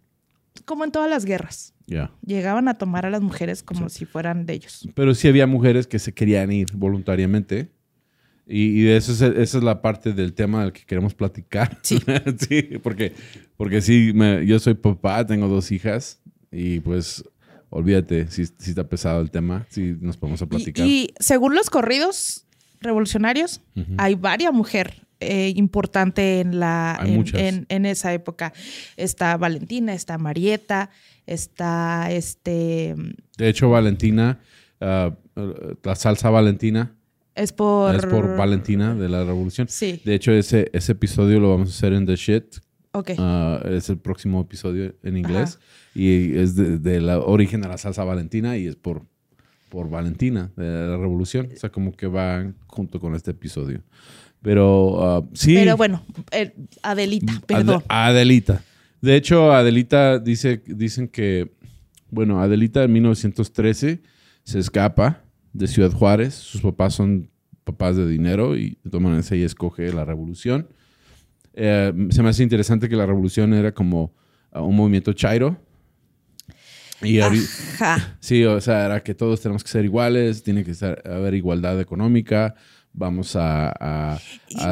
como 0.64 0.82
en 0.82 0.90
todas 0.90 1.08
las 1.08 1.24
guerras, 1.24 1.73
Ya. 1.86 2.10
llegaban 2.24 2.68
a 2.68 2.74
tomar 2.74 3.04
a 3.06 3.10
las 3.10 3.20
mujeres 3.20 3.62
como 3.62 3.88
si 3.90 4.04
fueran 4.06 4.46
de 4.46 4.54
ellos. 4.54 4.88
Pero 4.94 5.14
sí 5.14 5.28
había 5.28 5.46
mujeres 5.46 5.86
que 5.86 5.98
se 5.98 6.12
querían 6.14 6.50
ir 6.50 6.68
voluntariamente. 6.74 7.68
Y, 8.46 8.82
y 8.82 8.88
eso 8.88 9.12
es, 9.12 9.20
esa 9.22 9.58
es 9.58 9.64
la 9.64 9.80
parte 9.82 10.12
del 10.12 10.32
tema 10.34 10.62
del 10.62 10.72
que 10.72 10.84
queremos 10.84 11.14
platicar. 11.14 11.78
Sí. 11.82 11.98
sí, 12.48 12.62
porque, 12.82 13.12
porque 13.56 13.80
sí, 13.80 14.12
me- 14.14 14.44
yo 14.46 14.58
soy 14.58 14.74
papá, 14.74 15.26
tengo 15.26 15.48
dos 15.48 15.70
hijas 15.72 16.20
y 16.50 16.80
pues 16.80 17.24
olvídate, 17.70 18.30
si, 18.30 18.46
si 18.46 18.70
está 18.70 18.88
pesado 18.88 19.20
el 19.20 19.30
tema, 19.30 19.66
si 19.68 19.96
nos 20.00 20.16
podemos 20.16 20.40
a 20.42 20.44
Y, 20.44 20.48
platicar. 20.48 20.86
y 20.86 21.12
según 21.18 21.54
los 21.54 21.70
corridos 21.70 22.46
revolucionarios, 22.80 23.60
hay 23.96 24.14
varias 24.14 24.52
mujeres 24.52 24.94
eh, 25.20 25.52
importante 25.56 26.40
en 26.40 26.58
la 26.60 26.98
en, 27.04 27.24
en- 27.36 27.66
en 27.68 27.86
esa 27.86 28.12
época. 28.12 28.52
Está 28.96 29.36
Valentina, 29.36 29.94
está 29.94 30.18
Marieta, 30.18 30.90
está 31.26 32.10
este 32.10 32.94
de 33.38 33.48
hecho, 33.48 33.70
Valentina, 33.70 34.40
ah, 34.80 35.14
la 35.82 35.94
salsa 35.96 36.30
Valentina 36.30 36.94
es 37.34 37.52
por 37.52 37.94
es 37.94 38.06
por 38.06 38.36
Valentina 38.36 38.94
de 38.94 39.08
la 39.08 39.24
Revolución. 39.24 39.66
Sí. 39.68 40.00
De 40.04 40.14
hecho, 40.14 40.30
ese, 40.32 40.70
ese 40.72 40.92
episodio 40.92 41.40
lo 41.40 41.50
vamos 41.50 41.68
a 41.70 41.72
hacer 41.72 41.92
en 41.92 42.06
The 42.06 42.16
Shit. 42.16 42.44
Ok. 42.92 43.10
Ah, 43.18 43.60
es 43.70 43.88
el 43.90 43.98
próximo 43.98 44.40
episodio 44.40 44.94
en 45.02 45.16
inglés. 45.16 45.58
Y 45.96 46.36
es 46.38 46.54
de, 46.54 46.78
de 46.78 47.00
la 47.00 47.18
origen 47.18 47.60
de 47.60 47.66
la 47.68 47.76
salsa 47.78 48.04
Valentina 48.04 48.56
y 48.56 48.66
es 48.68 48.76
por, 48.76 49.02
por 49.68 49.90
Valentina 49.90 50.52
de 50.56 50.64
la 50.88 50.96
revolución. 50.96 51.48
O 51.52 51.56
sea, 51.58 51.70
como 51.70 51.90
que 51.96 52.06
va 52.06 52.52
junto 52.68 53.00
con 53.00 53.16
este 53.16 53.32
episodio. 53.32 53.82
Pero 54.44 55.02
ah, 55.02 55.24
sí. 55.32 55.54
Pero 55.54 55.78
bueno, 55.78 56.04
eh, 56.30 56.52
Adelita, 56.82 57.40
perdón. 57.46 57.82
Adelita. 57.88 58.62
De 59.00 59.16
hecho, 59.16 59.50
Adelita 59.52 60.18
dice, 60.18 60.62
dicen 60.66 61.08
que, 61.08 61.50
bueno, 62.10 62.42
Adelita 62.42 62.84
en 62.84 62.92
1913 62.92 64.02
se 64.42 64.58
escapa 64.58 65.22
de 65.54 65.66
Ciudad 65.66 65.90
Juárez. 65.92 66.34
Sus 66.34 66.60
papás 66.60 66.92
son 66.92 67.30
papás 67.64 67.96
de 67.96 68.06
dinero 68.06 68.54
y 68.54 68.76
de 68.84 68.90
todas 68.90 69.02
maneras 69.02 69.32
ella 69.32 69.46
escoge 69.46 69.90
la 69.94 70.04
revolución. 70.04 70.68
Eh, 71.54 71.94
se 72.10 72.22
me 72.22 72.28
hace 72.28 72.42
interesante 72.42 72.90
que 72.90 72.96
la 72.96 73.06
revolución 73.06 73.54
era 73.54 73.72
como 73.72 74.12
uh, 74.52 74.60
un 74.60 74.76
movimiento 74.76 75.14
chairo. 75.14 75.56
Y 77.04 77.20
Ajá. 77.20 78.16
Sí, 78.20 78.44
o 78.44 78.60
sea, 78.60 78.86
era 78.86 79.02
que 79.02 79.14
todos 79.14 79.40
tenemos 79.40 79.62
que 79.62 79.70
ser 79.70 79.84
iguales, 79.84 80.42
tiene 80.42 80.64
que 80.64 80.72
haber 81.04 81.34
igualdad 81.34 81.80
económica, 81.80 82.54
vamos 82.92 83.36
a... 83.36 84.18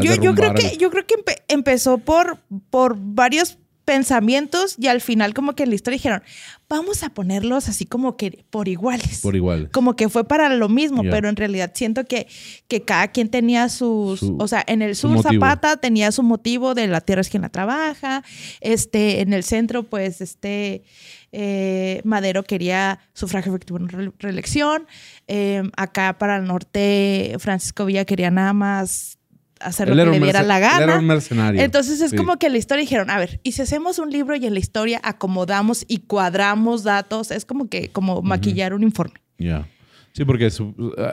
yo, 0.02 0.14
yo, 0.16 0.34
creo 0.34 0.54
que, 0.54 0.76
yo 0.78 0.90
creo 0.90 1.06
que 1.06 1.16
empezó 1.48 1.98
por, 1.98 2.38
por 2.70 2.96
varios 2.98 3.58
pensamientos 3.84 4.76
y 4.78 4.86
al 4.86 5.00
final 5.00 5.34
como 5.34 5.54
que 5.54 5.64
en 5.64 5.70
la 5.70 5.74
historia 5.74 5.96
dijeron, 5.96 6.22
vamos 6.68 7.02
a 7.02 7.10
ponerlos 7.10 7.68
así 7.68 7.84
como 7.84 8.16
que 8.16 8.44
por 8.50 8.68
iguales. 8.68 9.20
Por 9.20 9.34
igual. 9.34 9.70
Como 9.70 9.96
que 9.96 10.08
fue 10.08 10.24
para 10.24 10.48
lo 10.50 10.68
mismo, 10.68 11.02
pero 11.02 11.28
en 11.28 11.36
realidad 11.36 11.72
siento 11.74 12.04
que, 12.04 12.26
que 12.68 12.82
cada 12.82 13.08
quien 13.08 13.28
tenía 13.28 13.68
sus, 13.68 14.22
o 14.22 14.48
sea, 14.48 14.64
en 14.66 14.82
el 14.82 14.94
sur 14.94 15.20
Zapata 15.22 15.76
tenía 15.76 16.12
su 16.12 16.22
motivo 16.22 16.74
de 16.74 16.86
la 16.86 17.00
tierra 17.00 17.22
es 17.22 17.28
quien 17.28 17.42
la 17.42 17.48
trabaja, 17.48 18.22
este, 18.60 19.20
en 19.20 19.32
el 19.32 19.42
centro 19.42 19.82
pues 19.82 20.20
este... 20.20 20.84
Eh, 21.32 22.02
Madero 22.04 22.42
quería 22.42 23.00
sufragio 23.14 23.52
efectivo 23.52 23.78
en 23.78 24.12
reelección. 24.18 24.86
Eh, 25.26 25.62
acá 25.76 26.18
para 26.18 26.36
el 26.36 26.44
norte, 26.44 27.34
Francisco 27.38 27.86
Villa 27.86 28.04
quería 28.04 28.30
nada 28.30 28.52
más 28.52 29.18
hacer 29.60 29.88
lo 29.88 30.04
que 30.04 30.10
le 30.10 30.20
diera 30.20 30.42
la 30.42 30.58
gana. 30.58 30.82
era 30.82 30.98
un 30.98 31.06
mercenario. 31.06 31.60
Entonces 31.60 32.00
es 32.00 32.14
como 32.14 32.38
que 32.38 32.50
la 32.50 32.58
historia 32.58 32.82
dijeron, 32.82 33.10
a 33.10 33.18
ver, 33.18 33.40
y 33.42 33.52
si 33.52 33.62
hacemos 33.62 33.98
un 33.98 34.10
libro 34.10 34.36
y 34.36 34.44
en 34.46 34.54
la 34.54 34.60
historia 34.60 35.00
acomodamos 35.02 35.84
y 35.88 35.98
cuadramos 35.98 36.84
datos, 36.84 37.30
es 37.30 37.44
como 37.44 37.68
que 37.68 37.88
como 37.88 38.22
maquillar 38.22 38.74
un 38.74 38.82
informe. 38.82 39.14
Ya. 39.38 39.66
Sí, 40.12 40.26
porque 40.26 40.50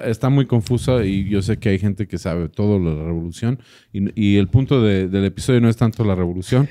está 0.05 0.29
muy 0.29 0.45
confusa 0.45 1.05
y 1.05 1.29
yo 1.29 1.41
sé 1.41 1.57
que 1.57 1.69
hay 1.69 1.79
gente 1.79 2.05
que 2.05 2.17
sabe 2.17 2.49
todo 2.49 2.77
lo 2.79 2.91
de 2.91 2.97
la 2.97 3.05
revolución 3.05 3.59
y, 3.93 4.35
el 4.35 4.49
punto 4.49 4.83
del 4.83 5.23
episodio 5.23 5.61
no 5.61 5.69
es 5.69 5.77
tanto 5.77 6.03
la 6.03 6.15
revolución, 6.15 6.67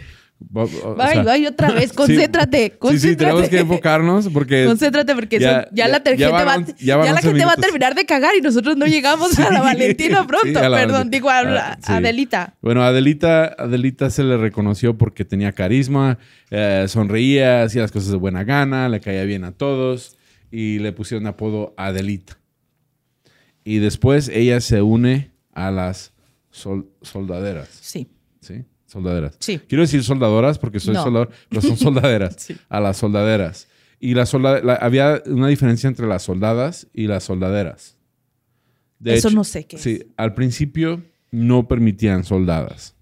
Ay, 0.99 1.47
otra 1.47 1.73
vez, 1.73 1.93
concéntrate, 1.95 2.79
concéntrate. 2.79 2.99
Sí, 2.99 3.09
sí, 3.09 3.17
tenemos 3.17 3.49
que 3.49 3.59
enfocarnos 3.59 4.29
porque... 4.29 4.65
Concéntrate 4.69 5.15
porque 5.15 5.41
ya, 5.41 5.69
la, 5.73 6.01
gente, 6.05 6.27
va, 6.31 6.65
ya 6.79 7.13
la 7.13 7.21
gente 7.21 7.45
va 7.45 7.53
a 7.53 7.57
terminar 7.57 7.95
de 7.95 8.07
cagar 8.07 8.37
y 8.37 8.41
nosotros 8.41 8.77
no 8.77 8.87
llegamos 8.87 9.39
a 9.39 9.51
la 9.51 9.61
Valentina 9.61 10.27
pronto. 10.27 10.61
Perdón, 10.61 11.11
digo 11.11 11.29
a, 11.29 11.41
ah, 11.41 11.79
Adelita. 11.87 12.55
Bueno, 12.63 12.83
Adelita, 12.83 13.47
Adelita 13.59 14.11
se 14.11 14.23
le 14.23 14.37
reconoció 14.37 14.97
porque 14.97 15.25
tenía 15.25 15.53
carisma, 15.53 16.19
eh, 16.51 16.85
sonreía, 16.89 17.63
hacía 17.65 17.83
las 17.83 17.93
cosas 17.93 18.11
de 18.11 18.17
buena 18.17 18.45
gana, 18.45 18.89
le 18.89 19.01
caía 19.01 19.25
bien 19.25 19.45
a 19.45 19.53
todos 19.53 20.17
y 20.51 20.79
le 20.79 20.93
pusieron 20.93 21.27
apodo 21.27 21.75
Adelita. 21.77 22.39
Y 23.65 23.79
después 23.79 24.29
ella 24.29 24.61
se 24.61 24.83
une 24.83 25.33
a 25.53 25.71
las 25.71 26.13
soldaderas. 27.03 27.69
Sí. 27.81 28.09
¿Sí? 28.41 28.65
Soldaderas. 28.89 29.37
Sí. 29.39 29.61
Quiero 29.69 29.83
decir 29.83 30.03
soldadoras 30.03 30.59
porque 30.59 30.81
soy 30.81 30.95
soldador, 30.95 31.31
pero 31.51 31.61
son 31.61 31.77
soldaderas. 31.77 32.49
A 32.71 32.81
las 32.81 32.97
soldaderas. 32.97 33.69
Y 34.01 34.15
la, 34.15 34.23
había 34.81 35.23
una 35.27 35.49
diferencia 35.49 35.89
entre 35.89 36.07
las 36.07 36.23
soldadas 36.23 36.89
y 36.95 37.07
las 37.07 37.25
soldaderas. 37.25 37.99
Eso 39.05 39.31
no 39.31 39.45
sé 39.45 39.67
qué 39.67 39.77
Sí, 39.77 40.03
al 40.17 40.33
principio 40.33 41.05
no 41.31 41.69
permitían 41.69 42.25
soldadas. 42.25 42.95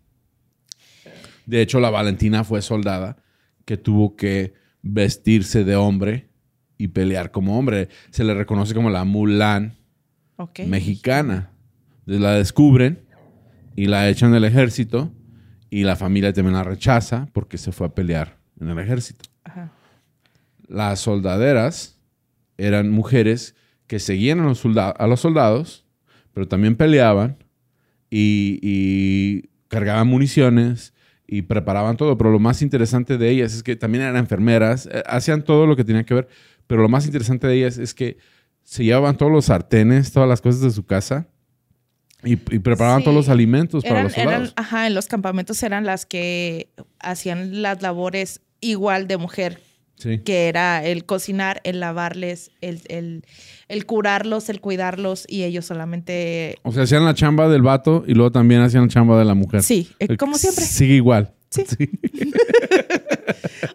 De 1.46 1.62
hecho, 1.62 1.78
la 1.78 1.90
Valentina 1.90 2.42
fue 2.42 2.62
soldada 2.62 3.18
que 3.64 3.76
tuvo 3.76 4.16
que 4.16 4.54
vestirse 4.82 5.62
de 5.62 5.76
hombre 5.76 6.28
y 6.78 6.88
pelear 6.88 7.30
como 7.30 7.56
hombre. 7.56 7.88
Se 8.10 8.24
le 8.24 8.34
reconoce 8.34 8.74
como 8.74 8.90
la 8.90 9.04
Mulan 9.04 9.76
mexicana. 10.66 11.52
La 12.06 12.32
descubren 12.32 13.06
y 13.76 13.86
la 13.86 14.08
echan 14.08 14.32
del 14.32 14.44
ejército 14.44 15.12
y 15.70 15.84
la 15.84 15.96
familia 15.96 16.32
también 16.32 16.54
la 16.54 16.64
rechaza 16.64 17.28
porque 17.32 17.58
se 17.58 17.72
fue 17.72 17.86
a 17.86 17.94
pelear 17.94 18.38
en 18.60 18.68
el 18.68 18.78
ejército. 18.78 19.28
Las 20.68 21.00
soldaderas 21.00 21.98
eran 22.58 22.90
mujeres 22.90 23.54
que 23.86 23.98
seguían 23.98 24.40
a 24.40 24.44
los, 24.44 24.64
a 24.64 25.06
los 25.06 25.20
soldados, 25.20 25.84
pero 26.32 26.48
también 26.48 26.76
peleaban 26.76 27.36
y, 28.10 29.48
cargaban 29.68 30.06
municiones 30.06 30.94
y 31.26 31.42
preparaban 31.42 31.96
todo. 31.96 32.16
Pero 32.16 32.30
lo 32.30 32.38
más 32.38 32.62
interesante 32.62 33.18
de 33.18 33.30
ellas 33.30 33.54
es 33.54 33.62
que 33.62 33.76
también 33.76 34.02
eran 34.02 34.16
enfermeras, 34.16 34.88
eh, 34.90 35.02
hacían 35.06 35.44
todo 35.44 35.66
lo 35.66 35.76
que 35.76 35.84
tenía 35.84 36.04
que 36.04 36.14
ver, 36.14 36.28
pero 36.66 36.82
lo 36.82 36.88
más 36.88 37.06
interesante 37.06 37.46
de 37.46 37.54
ellas 37.54 37.78
es 37.78 37.94
que 37.94 38.18
se 38.62 38.84
llevaban 38.84 39.16
todos 39.16 39.30
los 39.30 39.46
sartenes, 39.46 40.12
todas 40.12 40.28
las 40.28 40.40
cosas 40.40 40.60
de 40.62 40.70
su 40.70 40.84
casa 40.84 41.28
y, 42.26 42.36
preparaban 42.36 43.02
todos 43.02 43.14
los 43.14 43.28
alimentos 43.28 43.84
para 43.84 44.02
los 44.02 44.12
soldados. 44.12 44.52
ajá, 44.56 44.86
en 44.86 44.94
los 44.94 45.06
campamentos 45.06 45.62
eran 45.62 45.86
las 45.86 46.04
que 46.04 46.68
hacían 46.98 47.62
las 47.62 47.80
labores 47.82 48.40
igual 48.60 49.06
de 49.08 49.16
mujer. 49.16 49.60
Que 50.26 50.48
era 50.48 50.84
el 50.84 51.06
cocinar, 51.06 51.62
el 51.64 51.80
lavarles, 51.80 52.50
el, 52.60 52.82
el, 53.68 53.86
curarlos, 53.86 54.50
el 54.50 54.60
cuidarlos 54.60 55.24
y 55.26 55.44
ellos 55.44 55.64
solamente... 55.64 56.58
O 56.64 56.72
sea, 56.72 56.82
hacían 56.82 57.06
la 57.06 57.14
chamba 57.14 57.48
del 57.48 57.62
vato 57.62 58.04
y 58.06 58.12
luego 58.12 58.30
también 58.30 58.60
hacían 58.60 58.82
la 58.82 58.88
chamba 58.88 59.18
de 59.18 59.24
la 59.24 59.32
mujer. 59.32 59.62
Sí, 59.62 59.88
eh, 59.98 60.18
como 60.18 60.36
siempre. 60.36 60.66
Sigue 60.66 60.96
igual. 60.96 61.32
Sí. 61.48 61.64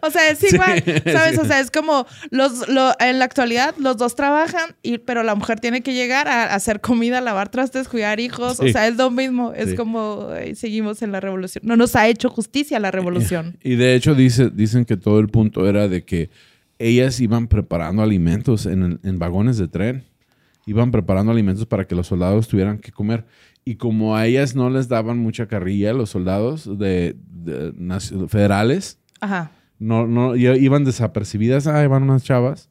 o 0.02 0.10
sea, 0.10 0.30
es 0.30 0.42
igual, 0.52 0.82
¿sabes? 1.04 1.38
O 1.38 1.44
sea, 1.44 1.60
es 1.60 1.70
como 1.70 2.06
los, 2.30 2.66
en 2.98 3.18
la 3.18 3.24
actualidad 3.24 3.74
los 3.78 3.96
dos 3.96 4.14
trabajan, 4.14 4.74
y, 4.82 4.98
pero 4.98 5.22
la 5.22 5.34
mujer 5.34 5.60
tiene 5.60 5.82
que 5.82 5.94
llegar 5.94 6.28
a, 6.28 6.54
hacer 6.54 6.80
comida, 6.80 7.20
lavar 7.20 7.48
trastes, 7.50 7.88
cuidar 7.88 8.20
hijos. 8.20 8.60
O 8.60 8.68
sea, 8.68 8.88
es 8.88 8.96
lo 8.96 9.10
mismo. 9.10 9.52
Es 9.54 9.74
como 9.74 10.28
seguimos 10.54 11.02
en 11.02 11.12
la 11.12 11.20
revolución. 11.20 11.64
No 11.66 11.76
nos 11.76 11.96
ha 11.96 12.08
hecho 12.08 12.28
justicia 12.28 12.78
la 12.78 12.90
revolución. 12.90 13.56
Y 13.62 13.76
de 13.76 13.94
hecho 13.94 14.14
dice, 14.14 14.50
dicen 14.50 14.84
que 14.84 14.96
todo 14.96 15.20
el 15.20 15.28
punto 15.28 15.68
era 15.68 15.88
de 15.88 16.04
que 16.04 16.30
ellas 16.78 17.20
iban 17.20 17.46
preparando 17.46 18.02
alimentos 18.02 18.66
en, 18.66 18.98
en 19.02 19.18
vagones 19.18 19.56
de 19.56 19.68
tren. 19.68 20.04
Iban 20.66 20.90
preparando 20.90 21.32
alimentos 21.32 21.66
para 21.66 21.86
que 21.86 21.94
los 21.94 22.08
soldados 22.08 22.48
tuvieran 22.48 22.78
que 22.78 22.92
comer. 22.92 23.24
Y 23.64 23.76
como 23.76 24.16
a 24.16 24.26
ellas 24.26 24.56
no 24.56 24.70
les 24.70 24.88
daban 24.88 25.18
mucha 25.18 25.46
carrilla, 25.46 25.92
los 25.92 26.10
soldados 26.10 26.78
de, 26.78 27.16
federales, 28.28 28.98
No, 29.82 30.06
no, 30.06 30.36
iban 30.36 30.84
desapercibidas, 30.84 31.66
ah, 31.66 31.82
iban 31.82 32.04
unas 32.04 32.24
chavas, 32.24 32.68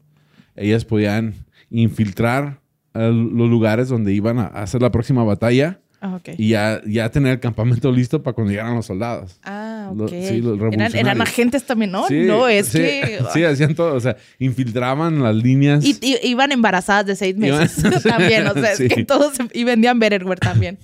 ellas 0.56 0.86
podían 0.86 1.34
infiltrar 1.70 2.62
los 2.94 3.50
lugares 3.50 3.89
donde 3.89 4.13
iban 4.13 4.39
a 4.39 4.48
hacer 4.48 4.82
la 4.82 4.91
próxima 4.91 5.24
batalla 5.24 5.80
Ah, 6.03 6.20
y 6.36 6.50
ya, 6.50 6.82
ya 6.84 7.12
tener 7.12 7.34
el 7.34 7.39
campamento 7.39 7.91
listo 7.91 8.24
para 8.24 8.34
cuando 8.34 8.50
llegaran 8.50 8.74
los 8.74 8.88
soldados. 8.88 9.39
Ah, 9.44 9.91
ok. 9.96 10.12
eran, 10.12 11.22
agentes 11.22 11.63
también, 11.63 11.91
¿no? 11.91 12.10
no, 12.10 12.48
es 12.48 12.72
que... 12.72 13.20
Sí, 13.32 13.44
hacían 13.44 13.75
todo. 13.75 13.94
O 13.94 14.00
sea, 14.00 14.18
infiltraban 14.39 15.22
las 15.22 15.36
líneas. 15.36 15.86
Y, 15.86 16.00
iban 16.24 16.51
embarazadas 16.51 17.06
de 17.06 17.15
seis 17.15 17.38
meses 17.38 17.84
también. 18.03 18.48
O 18.48 18.53
sea, 18.56 18.72
es 18.72 18.80
que 18.80 19.06
todos... 19.06 19.34
Y 19.53 19.63
vendían 19.63 20.00
Betterware 20.00 20.39
también. 20.39 20.80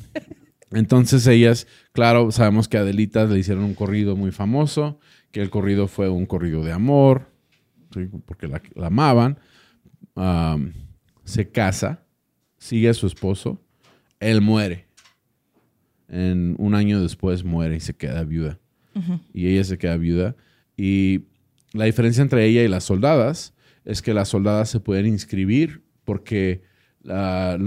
Entonces 0.72 1.26
ellas, 1.26 1.66
claro, 1.94 2.30
sabemos 2.32 2.68
que 2.68 2.78
a 2.78 2.82
Adelita 2.82 3.26
le 3.26 3.40
hicieron 3.40 3.64
un 3.64 3.74
corrido 3.74 4.16
muy 4.16 4.32
famoso, 4.32 5.00
que 5.32 5.42
el 5.42 5.50
corrido 5.50 5.88
fue 5.88 6.10
un 6.10 6.26
corrido 6.26 6.64
de 6.64 6.72
amor, 6.72 7.32
porque 8.26 8.48
la, 8.48 8.62
amaban. 8.86 9.40
se 11.24 11.50
casa, 11.52 12.04
sigue 12.58 12.90
a 12.90 12.94
su 12.94 13.08
esposo, 13.08 13.62
él 14.20 14.42
muere 14.42 14.88
en 16.08 16.56
un 16.58 16.76
año 16.76 17.02
después 17.02 17.44
muere 17.44 17.76
y 17.76 17.80
se 17.80 17.96
queda 17.96 18.24
viuda. 18.24 18.60
Y 19.32 19.48
ella 19.48 19.64
se 19.64 19.78
queda 19.78 19.96
viuda. 19.96 20.36
Y 20.76 21.26
la 21.72 21.86
diferencia 21.86 22.24
entre 22.24 22.46
ella 22.46 22.64
y 22.64 22.68
las 22.68 22.84
soldadas 22.84 23.54
es 23.86 24.02
que 24.02 24.14
las 24.14 24.30
soldadas 24.30 24.70
se 24.70 24.80
pueden 24.80 25.06
inscribir 25.06 25.84
porque 26.04 26.64
la 27.04 27.60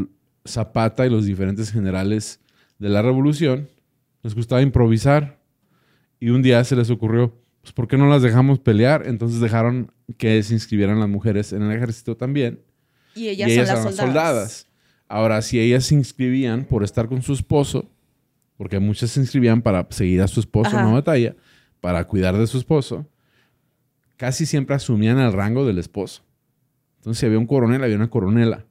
Zapata 0.44 1.06
y 1.06 1.10
los 1.10 1.26
diferentes 1.26 1.70
generales 1.70 2.40
de 2.80 2.88
la 2.88 3.00
revolución 3.00 3.68
les 4.22 4.34
gustaba 4.34 4.60
improvisar. 4.60 5.38
Y 6.18 6.30
un 6.30 6.42
día 6.42 6.64
se 6.64 6.74
les 6.74 6.90
ocurrió, 6.90 7.39
pues 7.62 7.72
¿por 7.72 7.88
qué 7.88 7.96
no 7.98 8.08
las 8.08 8.22
dejamos 8.22 8.58
pelear? 8.58 9.04
Entonces 9.06 9.40
dejaron 9.40 9.92
que 10.16 10.42
se 10.42 10.54
inscribieran 10.54 10.98
las 11.00 11.08
mujeres 11.08 11.52
en 11.52 11.62
el 11.62 11.72
ejército 11.76 12.16
también. 12.16 12.60
Y 13.14 13.28
ellas, 13.28 13.68
son 13.68 13.84
las 13.86 13.96
soldadas. 14.06 14.66
Ahora, 15.08 15.42
si 15.42 15.58
ellas 15.58 15.84
se 15.84 15.94
inscribían 15.94 16.64
por 16.64 16.84
estar 16.84 17.08
con 17.08 17.20
su 17.22 17.32
esposo, 17.32 17.90
porque 18.56 18.78
muchas 18.78 19.10
se 19.10 19.20
inscribían 19.20 19.60
para 19.62 19.86
seguir 19.90 20.22
a 20.22 20.28
su 20.28 20.40
esposo 20.40 20.70
en 20.70 20.76
una 20.86 20.94
batalla, 20.94 21.34
para 21.80 22.04
cuidar 22.06 22.36
de 22.36 22.46
su 22.46 22.58
esposo, 22.58 23.06
casi 24.16 24.46
siempre 24.46 24.76
asumían 24.76 25.18
el 25.18 25.32
rango 25.32 25.66
del 25.66 25.78
esposo. 25.78 26.22
Entonces, 26.98 27.20
si 27.20 27.26
había 27.26 27.38
un 27.38 27.46
coronel, 27.46 27.82
había 27.82 27.96
una 27.96 28.10
coronela. 28.10 28.66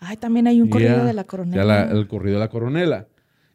Ay, 0.00 0.16
también 0.16 0.46
hay 0.48 0.60
un 0.60 0.68
corrido 0.68 1.04
de 1.04 1.12
la 1.12 1.24
coronela. 1.24 1.64
la- 1.64 1.84
el 1.92 2.08
corrido 2.08 2.34
de 2.34 2.40
la 2.40 2.48
coronela. 2.48 3.06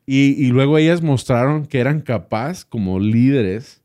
Y, 0.06 0.34
y 0.46 0.48
luego 0.50 0.78
ellas 0.78 1.02
mostraron 1.02 1.66
que 1.66 1.80
eran 1.80 2.02
capaz 2.02 2.64
como 2.64 3.00
líderes 3.00 3.82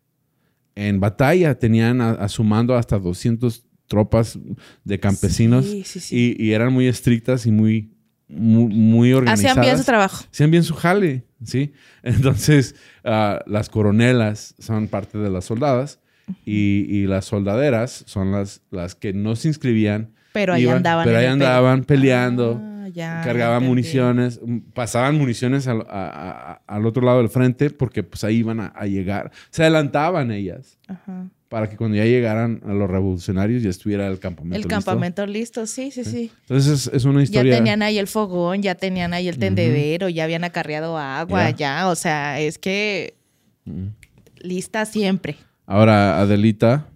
en 0.88 1.00
batalla. 1.00 1.58
Tenían 1.58 2.00
a, 2.00 2.10
a 2.12 2.28
su 2.28 2.44
mando 2.44 2.74
hasta 2.76 2.98
200 2.98 3.64
tropas 3.86 4.38
de 4.84 5.00
campesinos 5.00 5.66
Sí, 5.66 5.82
sí, 5.84 6.00
sí. 6.00 6.36
Y, 6.38 6.44
y 6.46 6.52
eran 6.52 6.72
muy 6.72 6.86
estrictas 6.86 7.44
y 7.46 7.50
muy, 7.52 7.92
muy, 8.28 8.72
muy 8.72 9.12
organizadas. 9.12 9.50
Hacían 9.52 9.64
bien 9.64 9.78
su 9.78 9.84
trabajo. 9.84 10.24
Hacían 10.32 10.50
bien 10.52 10.62
su 10.62 10.74
jale, 10.74 11.24
¿sí? 11.44 11.72
Entonces, 12.02 12.74
ah, 13.04 13.40
las 13.46 13.68
coronelas 13.68 14.54
son 14.58 14.86
parte 14.88 15.18
de 15.18 15.28
las 15.30 15.44
soldadas 15.46 15.98
y, 16.46 16.86
y 16.88 17.06
las 17.06 17.24
soldaderas 17.24 18.04
son 18.06 18.30
las, 18.30 18.62
las 18.70 18.94
que 18.94 19.12
no 19.12 19.34
se 19.36 19.48
inscribían. 19.48 20.12
Pero 20.32 20.54
ahí 20.54 20.62
iban- 20.62 20.76
andaban. 20.76 21.04
Pero 21.04 21.18
ahí 21.18 21.26
andaban 21.26 21.82
peleando, 21.84 22.60
Ah, 22.62 22.79
ya, 22.92 23.22
cargaban 23.24 23.64
municiones, 23.64 24.40
mm, 24.44 24.58
pasaban 24.74 25.16
municiones 25.16 25.66
al, 25.68 25.82
a- 25.88 26.60
a- 26.68 26.74
al 26.76 26.86
otro 26.86 27.04
lado 27.04 27.18
del 27.18 27.28
frente 27.28 27.70
porque 27.70 28.02
pues 28.02 28.24
ahí 28.24 28.36
iban 28.36 28.60
a, 28.60 28.66
a 28.66 28.86
llegar. 28.86 29.30
Se 29.50 29.62
adelantaban 29.62 30.30
ellas 30.30 30.78
Ajá. 30.88 31.28
para 31.48 31.68
que 31.68 31.76
cuando 31.76 31.96
ya 31.96 32.04
llegaran 32.04 32.60
a 32.66 32.72
los 32.72 32.88
revolucionarios 32.90 33.62
ya 33.62 33.70
estuviera 33.70 34.06
el 34.06 34.18
campamento 34.18 34.56
El 34.56 34.62
listo. 34.62 34.68
campamento 34.74 35.26
listo, 35.26 35.66
sí, 35.66 35.90
sí, 35.90 36.04
sí. 36.04 36.30
Entonces 36.42 36.86
es, 36.86 36.94
es 36.94 37.04
una 37.04 37.18
Ya 37.20 37.24
historia... 37.24 37.56
tenían 37.56 37.82
ahí 37.82 37.98
el 37.98 38.06
fogón, 38.06 38.62
ya 38.62 38.74
tenían 38.74 39.12
ahí 39.14 39.28
el 39.28 39.38
tendedero, 39.38 40.08
ya 40.08 40.24
habían 40.24 40.44
acarreado 40.44 40.96
agua, 40.98 41.50
Ya. 41.50 41.56
ya. 41.56 41.88
O 41.88 41.94
sea, 41.96 42.40
es 42.40 42.58
que 42.58 43.14
lista 44.38 44.84
siempre. 44.86 45.36
Ahora 45.66 46.20
Adelita 46.20 46.86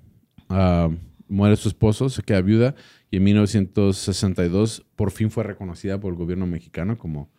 ah, 0.49 0.89
muere 1.29 1.57
su 1.57 1.69
esposo, 1.69 2.09
se 2.09 2.23
queda 2.23 2.41
viuda 2.41 2.75
y 3.15 3.19
en 3.19 3.25
1962 3.25 4.85
por 4.97 5.11
fin 5.13 5.31
fue 5.31 5.45
reconocida 5.45 6.01
por 6.01 6.13
el 6.13 6.19
gobierno 6.19 6.47
mexicano 6.47 6.99
como, 6.99 7.31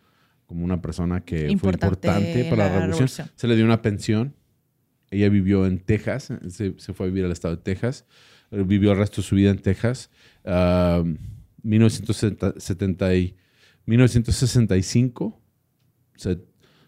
como 0.46 0.64
una 0.64 0.80
persona 0.80 1.20
que 1.20 1.48
Importante 1.50 2.08
fue 2.08 2.14
importante 2.16 2.44
para 2.50 2.56
la, 2.56 2.68
la 2.70 2.74
revolución. 2.86 3.08
revolución. 3.08 3.30
Se 3.36 3.46
le 3.46 3.56
dio 3.56 3.64
una 3.66 3.82
pensión. 3.82 4.34
Ella 5.10 5.28
vivió 5.28 5.66
en 5.66 5.78
Texas, 5.80 6.32
se, 6.48 6.74
se 6.78 6.92
fue 6.94 7.06
a 7.06 7.08
vivir 7.10 7.24
al 7.26 7.32
estado 7.32 7.56
de 7.56 7.62
Texas. 7.62 8.06
Vivió 8.50 8.92
el 8.92 8.98
resto 8.98 9.20
de 9.20 9.26
su 9.28 9.34
vida 9.36 9.50
en 9.50 9.58
Texas. 9.58 10.10
Ah, 10.44 11.02
1970 11.62 13.14
y- 13.16 13.36
1965 13.86 15.40
se, 16.16 16.38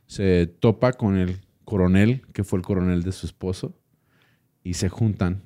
se 0.06 0.46
topa 0.46 0.92
con 0.94 1.16
el 1.16 1.40
coronel, 1.64 2.22
que 2.32 2.42
fue 2.44 2.58
el 2.58 2.64
coronel 2.64 3.02
de 3.02 3.12
su 3.12 3.26
esposo, 3.26 3.78
y 4.64 4.74
se 4.74 4.88
juntan. 4.88 5.42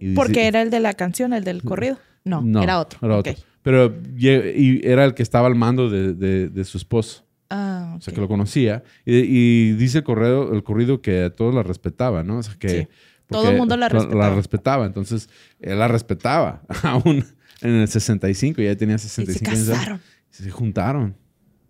Y 0.00 0.06
dice- 0.06 0.16
Porque 0.16 0.46
era 0.46 0.62
el 0.62 0.70
de 0.70 0.80
la 0.80 0.94
canción, 0.94 1.32
el 1.34 1.44
del 1.44 1.62
corrido. 1.62 1.98
No, 2.24 2.62
era 2.62 2.78
otro. 2.80 2.98
Era 3.02 3.16
otro. 3.18 3.34
Pero 3.62 3.94
y 4.16 4.86
era 4.86 5.04
el 5.04 5.14
que 5.14 5.22
estaba 5.22 5.46
al 5.46 5.54
mando 5.54 5.88
de, 5.90 6.14
de- 6.14 6.48
de 6.48 6.64
su 6.64 6.78
esposo. 6.78 7.24
Ah, 7.50 7.94
O 7.98 8.00
sea, 8.00 8.12
que 8.14 8.20
lo 8.20 8.28
conocía. 8.28 8.82
Y, 9.04 9.16
y 9.18 9.72
dice 9.72 9.98
el, 9.98 10.04
correo, 10.04 10.52
el 10.54 10.62
corrido 10.64 11.02
que 11.02 11.24
a 11.24 11.30
todos 11.30 11.54
la 11.54 11.62
respetaba, 11.62 12.22
¿no? 12.22 12.38
O 12.38 12.42
sea, 12.42 12.54
que... 12.58 12.68
Sí. 12.68 12.88
Todo 13.28 13.50
el 13.50 13.56
mundo 13.56 13.76
la 13.78 13.88
respetaba. 13.88 14.28
La 14.28 14.34
respetaba. 14.34 14.86
Entonces, 14.86 15.30
él 15.60 15.78
la 15.78 15.88
respetaba. 15.88 16.62
Aún 16.82 17.24
en 17.62 17.70
el 17.70 17.88
65, 17.88 18.60
ya 18.60 18.76
tenía 18.76 18.96
Y 18.96 18.98
se 18.98 19.08
65 19.08 19.50
años. 19.50 19.68
casaron. 19.68 20.00
Se 20.30 20.50
juntaron. 20.50 21.14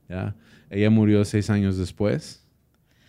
Ya. 0.09 0.35
Ella 0.71 0.91
murió 0.91 1.25
seis 1.25 1.51
años 1.51 1.77
después. 1.79 2.42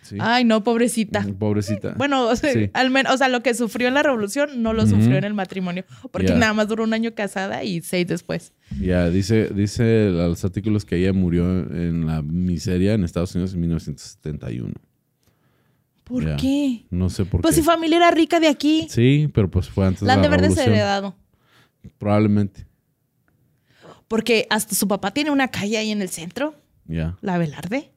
Sí. 0.04 0.16
Ay, 0.20 0.44
no, 0.44 0.62
pobrecita. 0.62 1.20
Mm, 1.22 1.34
Pobrecita. 1.34 1.94
Bueno, 1.96 2.28
o 2.28 2.36
sea, 2.36 2.52
Sí. 2.52 2.70
al 2.74 2.90
menos, 2.90 3.14
o 3.14 3.16
sea, 3.16 3.28
lo 3.28 3.42
que 3.42 3.54
sufrió 3.54 3.88
en 3.88 3.94
la 3.94 4.02
revolución 4.02 4.62
no 4.62 4.72
lo 4.74 4.86
sufrió 4.86 5.16
en 5.16 5.24
el 5.24 5.32
matrimonio, 5.34 5.84
porque 6.12 6.34
nada 6.34 6.52
más 6.52 6.68
duró 6.68 6.84
un 6.84 6.92
año 6.92 7.14
casada 7.14 7.64
y 7.64 7.80
seis 7.80 8.06
después. 8.06 8.52
Ya, 8.80 9.08
dice, 9.10 9.48
dice 9.54 10.10
los 10.10 10.44
artículos 10.44 10.84
que 10.84 10.96
ella 10.96 11.12
murió 11.12 11.44
en 11.48 12.06
la 12.06 12.20
miseria 12.22 12.92
en 12.94 13.02
Estados 13.04 13.34
Unidos 13.34 13.54
en 13.54 13.60
1971. 13.60 14.74
¿Por 16.04 16.36
qué? 16.36 16.84
No 16.90 17.08
sé 17.08 17.24
por 17.24 17.40
Pues 17.40 17.54
qué. 17.54 17.62
si 17.62 17.66
familia 17.66 17.96
era 17.96 18.10
rica 18.10 18.38
de 18.40 18.48
aquí, 18.48 18.86
Sí, 18.90 19.30
pero 19.32 19.50
pues 19.50 19.70
fue 19.70 19.86
antes 19.86 20.02
la 20.02 20.16
de 20.16 20.20
de 20.20 20.22
la 20.22 20.28
haber 20.28 20.40
revolución. 20.42 20.66
desheredado. 20.66 21.16
Probablemente. 21.96 22.66
Porque 24.06 24.46
hasta 24.50 24.74
su 24.74 24.86
papá 24.86 25.12
tiene 25.12 25.30
una 25.30 25.48
calle 25.48 25.78
ahí 25.78 25.90
en 25.90 26.02
el 26.02 26.10
centro, 26.10 26.54
Ya. 26.86 27.16
la 27.22 27.38
Velarde, 27.38 27.90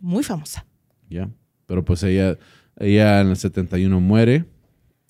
muy 0.00 0.22
famosa. 0.22 0.64
Ya. 1.08 1.28
Pero 1.66 1.84
pues 1.84 2.02
ella, 2.02 2.36
ella 2.78 3.20
en 3.20 3.28
el 3.28 3.36
71 3.36 4.00
muere. 4.00 4.44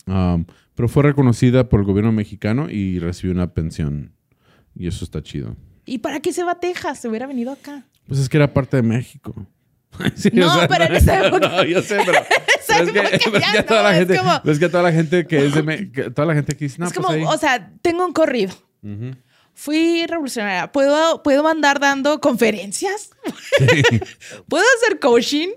um, 0.06 0.44
pero 0.74 0.88
fue 0.88 1.02
reconocida 1.02 1.68
por 1.68 1.80
el 1.80 1.86
gobierno 1.86 2.12
mexicano 2.12 2.70
y 2.70 2.98
recibió 3.00 3.32
una 3.34 3.52
pensión. 3.52 4.12
Y 4.76 4.86
eso 4.86 5.04
está 5.04 5.22
chido. 5.22 5.56
¿Y 5.84 5.98
para 5.98 6.20
qué 6.20 6.32
se 6.32 6.44
va 6.44 6.52
a 6.52 6.60
Texas? 6.60 7.00
Se 7.00 7.08
hubiera 7.08 7.26
venido 7.26 7.50
acá. 7.52 7.82
Pues 8.06 8.20
es 8.20 8.28
que 8.28 8.36
era 8.36 8.52
parte 8.54 8.76
de 8.76 8.82
México. 8.82 9.34
Sí, 10.14 10.30
No, 10.34 10.52
pero 10.68 10.84
en 10.84 10.94
esa 10.96 11.26
época- 11.26 11.48
No, 11.48 11.64
yo 11.64 11.82
sé, 11.82 11.96
pero. 12.06 12.18
es 12.84 12.92
que, 12.92 12.98
es 13.00 13.42
ya 13.42 13.52
que 13.52 13.62
toda 13.64 13.82
no, 13.82 13.88
la 13.88 13.92
es 13.94 13.98
gente. 14.06 14.18
como- 14.18 14.40
pero 14.42 14.52
es 14.52 14.58
que 14.58 14.68
toda 14.68 14.82
la 14.84 14.92
gente 14.92 15.26
que 15.26 15.46
es 15.46 15.54
de. 15.54 15.62
Me- 15.62 15.90
que 15.90 16.10
toda 16.10 16.26
la 16.28 16.34
gente 16.34 16.54
que 16.56 16.66
dice, 16.66 16.76
no, 16.78 16.86
es 16.86 16.92
pues 16.92 17.04
como, 17.06 17.18
ahí. 17.18 17.24
o 17.24 17.38
sea, 17.38 17.72
tengo 17.82 18.04
un 18.06 18.12
corrido. 18.12 18.52
Ujú. 18.82 19.16
Fui 19.58 20.06
revolucionaria. 20.06 20.70
¿Puedo, 20.70 21.20
¿Puedo 21.24 21.48
andar 21.48 21.80
dando 21.80 22.20
conferencias? 22.20 23.10
¿Puedo 24.48 24.64
hacer 24.76 25.00
coaching? 25.00 25.48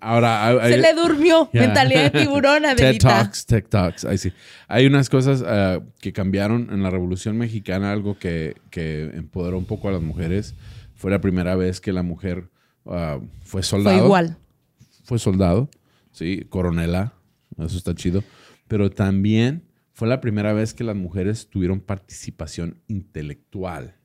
Ahora, 0.00 0.58
Se 0.64 0.76
le 0.76 0.92
durmió. 0.92 1.48
Ya. 1.52 1.60
Mentalidad 1.60 2.10
de 2.10 2.18
tiburón, 2.18 2.62
TED 2.62 2.68
Adelita. 2.70 3.08
Talks, 3.08 3.46
TED 3.46 3.64
Talks, 3.68 4.04
ahí 4.04 4.18
sí. 4.18 4.32
Hay 4.66 4.86
unas 4.86 5.08
cosas 5.08 5.44
ah, 5.46 5.78
que 6.00 6.12
cambiaron 6.12 6.68
en 6.72 6.82
la 6.82 6.90
Revolución 6.90 7.38
Mexicana, 7.38 7.92
algo 7.92 8.18
que, 8.18 8.56
que 8.70 9.04
empoderó 9.14 9.56
un 9.56 9.64
poco 9.64 9.88
a 9.88 9.92
las 9.92 10.02
mujeres. 10.02 10.56
Fue 10.96 11.12
la 11.12 11.20
primera 11.20 11.54
vez 11.54 11.80
que 11.80 11.92
la 11.92 12.02
mujer 12.02 12.48
ah, 12.86 13.20
fue 13.44 13.62
soldado. 13.62 13.98
Fue 13.98 14.04
igual. 14.04 14.36
Fue 15.04 15.20
soldado, 15.20 15.70
sí, 16.10 16.44
coronela, 16.48 17.12
eso 17.56 17.76
está 17.76 17.94
chido. 17.94 18.24
Pero 18.66 18.90
también 18.90 19.62
fue 19.92 20.08
la 20.08 20.20
primera 20.20 20.52
vez 20.52 20.74
que 20.74 20.84
las 20.84 20.96
mujeres 20.96 21.48
tuvieron 21.48 21.80
participación 21.80 22.80
intelectual 22.88 23.96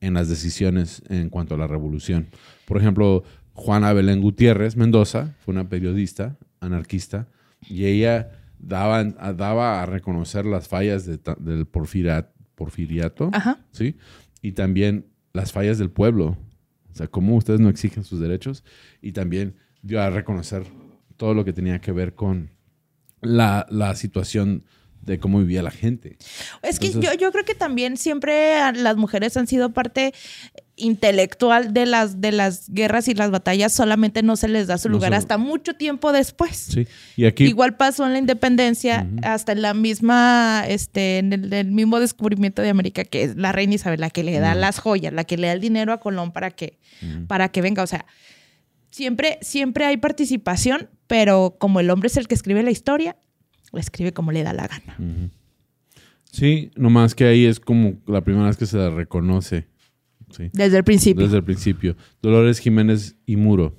en 0.00 0.14
las 0.14 0.28
decisiones 0.28 1.02
en 1.08 1.30
cuanto 1.30 1.54
a 1.54 1.58
la 1.58 1.66
revolución. 1.66 2.28
Por 2.66 2.76
ejemplo, 2.78 3.24
Juana 3.54 3.92
Belén 3.92 4.20
Gutiérrez 4.20 4.76
Mendoza 4.76 5.34
fue 5.40 5.52
una 5.52 5.68
periodista 5.68 6.36
anarquista 6.60 7.28
y 7.68 7.86
ella 7.86 8.30
daba, 8.58 9.02
daba 9.04 9.82
a 9.82 9.86
reconocer 9.86 10.44
las 10.44 10.68
fallas 10.68 11.06
de 11.06 11.18
del 11.38 11.66
porfira- 11.66 12.30
porfiriato, 12.54 13.30
Ajá. 13.32 13.64
¿sí? 13.70 13.96
Y 14.42 14.52
también 14.52 15.06
las 15.32 15.52
fallas 15.52 15.78
del 15.78 15.90
pueblo. 15.90 16.36
O 16.90 16.94
sea, 16.96 17.08
cómo 17.08 17.34
ustedes 17.36 17.58
no 17.60 17.68
exigen 17.70 18.04
sus 18.04 18.20
derechos. 18.20 18.62
Y 19.00 19.12
también 19.12 19.56
dio 19.82 20.00
a 20.00 20.10
reconocer 20.10 20.64
todo 21.16 21.34
lo 21.34 21.44
que 21.44 21.52
tenía 21.52 21.80
que 21.80 21.90
ver 21.92 22.14
con 22.14 22.50
la, 23.24 23.66
la 23.70 23.94
situación 23.96 24.64
de 25.02 25.18
cómo 25.18 25.38
vivía 25.38 25.62
la 25.62 25.70
gente. 25.70 26.16
Es 26.62 26.78
que 26.78 26.90
yo, 26.90 27.12
yo 27.12 27.30
creo 27.30 27.44
que 27.44 27.54
también 27.54 27.98
siempre 27.98 28.56
las 28.72 28.96
mujeres 28.96 29.36
han 29.36 29.46
sido 29.46 29.70
parte 29.74 30.14
intelectual 30.76 31.72
de 31.74 31.86
las, 31.86 32.20
de 32.20 32.32
las 32.32 32.70
guerras 32.70 33.06
y 33.08 33.14
las 33.14 33.30
batallas, 33.30 33.72
solamente 33.72 34.22
no 34.22 34.34
se 34.36 34.48
les 34.48 34.66
da 34.66 34.78
su 34.78 34.88
No 34.88 34.94
lugar 34.94 35.12
se- 35.12 35.16
hasta 35.18 35.38
mucho 35.38 35.74
tiempo 35.74 36.10
después. 36.12 36.56
Sí. 36.56 36.86
Y 37.16 37.26
aquí... 37.26 37.44
Igual 37.44 37.76
pasó 37.76 38.06
en 38.06 38.12
la 38.14 38.18
independencia, 38.18 39.06
hasta 39.22 39.52
en 39.52 39.60
la 39.62 39.74
misma, 39.74 40.64
este, 40.66 41.18
en 41.18 41.32
el, 41.34 41.52
el 41.52 41.70
mismo 41.70 42.00
descubrimiento 42.00 42.62
de 42.62 42.70
América, 42.70 43.04
que 43.04 43.24
es 43.24 43.36
la 43.36 43.52
reina 43.52 43.74
Isabel, 43.74 44.00
la 44.00 44.10
que 44.10 44.24
le 44.24 44.40
da 44.40 44.54
las 44.54 44.78
joyas, 44.78 45.12
la 45.12 45.24
que 45.24 45.36
le 45.36 45.48
da 45.48 45.52
el 45.52 45.60
dinero 45.60 45.92
a 45.92 46.00
Colón 46.00 46.32
para 46.32 46.50
que, 46.50 46.78
para 47.28 47.50
que 47.50 47.60
venga. 47.62 47.82
O 47.82 47.86
sea, 47.86 48.06
siempre, 48.90 49.38
siempre 49.42 49.84
hay 49.84 49.98
participación, 49.98 50.88
pero 51.06 51.56
como 51.58 51.80
el 51.80 51.90
hombre 51.90 52.06
es 52.08 52.16
el 52.16 52.26
que 52.28 52.34
escribe 52.34 52.62
la 52.62 52.70
historia, 52.70 53.16
la 53.72 53.80
escribe 53.80 54.12
como 54.12 54.32
le 54.32 54.42
da 54.42 54.52
la 54.52 54.68
gana. 54.68 55.30
Sí, 56.30 56.70
nomás 56.76 57.14
que 57.14 57.24
ahí 57.24 57.44
es 57.46 57.60
como 57.60 57.94
la 58.06 58.22
primera 58.22 58.46
vez 58.46 58.56
que 58.56 58.66
se 58.66 58.76
la 58.76 58.90
reconoce. 58.90 59.66
Sí. 60.30 60.50
Desde 60.52 60.78
el 60.78 60.84
principio. 60.84 61.22
Desde 61.24 61.36
el 61.38 61.44
principio. 61.44 61.96
Dolores 62.20 62.58
Jiménez 62.58 63.16
y 63.24 63.36
Muro, 63.36 63.76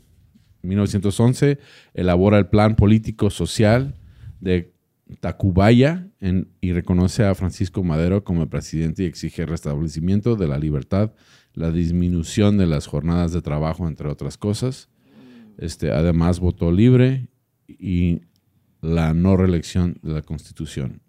1911, 0.61 1.59
elabora 1.93 2.37
el 2.37 2.47
plan 2.47 2.75
político 2.75 3.29
social 3.29 3.95
de 4.39 4.73
Tacubaya 5.19 6.07
en- 6.19 6.47
y 6.61 6.71
reconoce 6.73 7.23
a 7.25 7.35
Francisco 7.35 7.83
Madero 7.83 8.23
como 8.23 8.49
presidente 8.49 9.03
y 9.03 9.05
exige 9.05 9.43
el 9.43 9.49
restablecimiento 9.49 10.35
de 10.35 10.47
la 10.47 10.57
libertad, 10.57 11.13
la 11.53 11.71
disminución 11.71 12.57
de 12.57 12.65
las 12.67 12.87
jornadas 12.87 13.31
de 13.31 13.41
trabajo, 13.41 13.87
entre 13.87 14.09
otras 14.09 14.37
cosas. 14.37 14.89
Este, 15.57 15.91
además, 15.91 16.39
votó 16.39 16.71
libre 16.71 17.29
y 17.67 18.21
la 18.81 19.13
no 19.13 19.37
reelección 19.37 19.97
de 20.01 20.13
la 20.13 20.21
Constitución. 20.21 21.01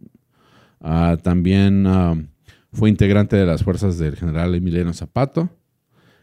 Ah, 0.81 1.19
también 1.23 1.87
ah, 1.87 2.15
fue 2.73 2.89
integrante 2.89 3.37
de 3.37 3.47
las 3.47 3.63
fuerzas 3.63 3.99
del 3.99 4.17
general 4.17 4.55
Emiliano 4.55 4.93
Zapato 4.93 5.51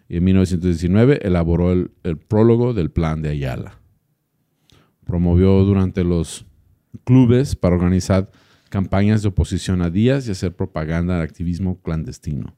y 0.07 0.17
en 0.17 0.23
1919 0.23 1.19
elaboró 1.23 1.71
el, 1.71 1.91
el 2.03 2.17
prólogo 2.17 2.73
del 2.73 2.91
Plan 2.91 3.21
de 3.21 3.29
Ayala. 3.29 3.79
Promovió 5.05 5.63
durante 5.63 6.03
los 6.03 6.45
clubes 7.03 7.55
para 7.55 7.75
organizar 7.75 8.31
campañas 8.69 9.21
de 9.21 9.29
oposición 9.29 9.81
a 9.81 9.89
Díaz 9.89 10.27
y 10.27 10.31
hacer 10.31 10.55
propaganda 10.55 11.17
de 11.17 11.23
activismo 11.23 11.81
clandestino. 11.81 12.55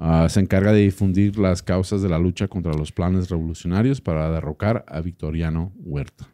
Ah, 0.00 0.28
se 0.28 0.38
encarga 0.38 0.72
de 0.72 0.80
difundir 0.80 1.38
las 1.38 1.60
causas 1.60 2.02
de 2.02 2.08
la 2.08 2.18
lucha 2.20 2.46
contra 2.46 2.72
los 2.72 2.92
planes 2.92 3.28
revolucionarios 3.28 4.00
para 4.00 4.30
derrocar 4.30 4.84
a 4.86 5.00
Victoriano 5.00 5.72
Huerta. 5.76 6.28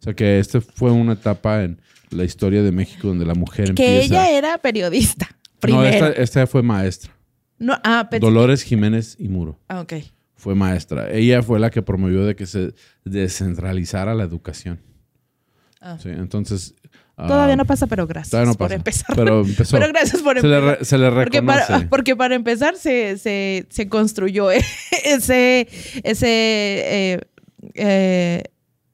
O 0.00 0.02
sea 0.02 0.14
que 0.14 0.40
esta 0.40 0.60
fue 0.60 0.90
una 0.90 1.12
etapa 1.12 1.62
en 1.62 1.80
la 2.10 2.24
historia 2.24 2.62
de 2.62 2.72
México 2.72 3.08
donde 3.08 3.24
la 3.24 3.34
mujer 3.34 3.74
Que 3.74 4.02
empieza... 4.02 4.28
ella 4.28 4.36
era 4.36 4.58
periodista, 4.58 5.28
no, 5.30 5.60
primero. 5.60 6.06
esta, 6.08 6.10
esta 6.10 6.46
fue 6.48 6.62
maestra. 6.62 7.12
No, 7.58 7.78
ah, 7.84 8.08
Dolores 8.20 8.62
Jiménez 8.64 9.16
y 9.18 9.28
Muro. 9.28 9.60
Ah, 9.68 9.80
ok. 9.80 9.94
Fue 10.34 10.56
maestra. 10.56 11.10
Ella 11.10 11.40
fue 11.42 11.60
la 11.60 11.70
que 11.70 11.82
promovió 11.82 12.26
de 12.26 12.34
que 12.34 12.46
se 12.46 12.74
descentralizara 13.04 14.14
la 14.14 14.24
educación. 14.24 14.80
Ah. 15.80 15.98
Sí, 16.02 16.08
entonces... 16.08 16.74
ah, 17.16 17.26
Todavía 17.26 17.56
no 17.56 17.64
pasa, 17.64 17.86
pero 17.86 18.06
gracias 18.06 18.30
todavía 18.30 18.52
no 18.52 18.58
por 18.58 18.72
empezar. 18.72 19.16
pero 19.16 19.40
empezó. 19.44 19.78
Pero 19.78 19.92
gracias 19.92 20.22
por 20.22 20.40
se, 20.40 20.46
le 20.46 20.56
empezar. 20.56 20.84
se 20.84 20.98
le 20.98 21.10
Porque 21.10 21.40
reconoce. 21.40 21.66
para, 21.66 21.88
porque 21.90 22.16
para 22.16 22.34
empezar 22.34 22.76
se, 22.76 23.18
se, 23.18 23.66
se 23.68 23.88
construyó 23.88 24.50
ese, 25.04 25.68
ese, 26.02 26.26
eh, 26.26 27.20
eh, 27.74 28.42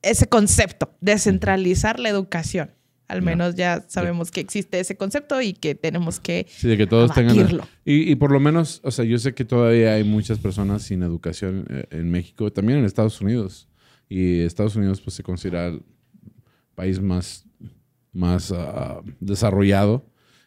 ese 0.02 0.26
concepto 0.28 0.94
de 1.00 1.18
centralizar 1.18 1.98
la 2.00 2.08
educación. 2.08 2.70
Al 3.08 3.22
menos 3.22 3.56
ya 3.56 3.84
sabemos 3.88 4.30
que 4.30 4.38
existe 4.38 4.78
ese 4.78 4.96
concepto 4.96 5.42
y 5.42 5.52
que 5.52 5.74
tenemos 5.74 6.20
que... 6.20 6.46
Sí, 6.48 6.68
de 6.68 6.76
que 6.76 6.86
todos 6.86 7.12
tengan... 7.12 7.36
Y, 7.84 8.08
y 8.08 8.14
por 8.14 8.30
lo 8.30 8.38
menos, 8.38 8.80
o 8.84 8.92
sea, 8.92 9.04
yo 9.04 9.18
sé 9.18 9.34
que 9.34 9.44
todavía 9.44 9.94
hay 9.94 10.04
muchas 10.04 10.38
personas 10.38 10.84
sin 10.84 11.02
educación 11.02 11.66
eh, 11.70 11.86
en 11.90 12.08
México, 12.08 12.52
también 12.52 12.78
en 12.78 12.84
Estados 12.84 13.20
Unidos. 13.20 13.68
Y 14.08 14.42
Estados 14.42 14.76
Unidos 14.76 15.00
pues 15.00 15.14
se 15.16 15.24
considera 15.24 15.66
el 15.66 15.82
país 16.76 17.00
más, 17.00 17.46
más 18.12 18.52
ah, 18.52 19.00
desarrollado 19.20 20.04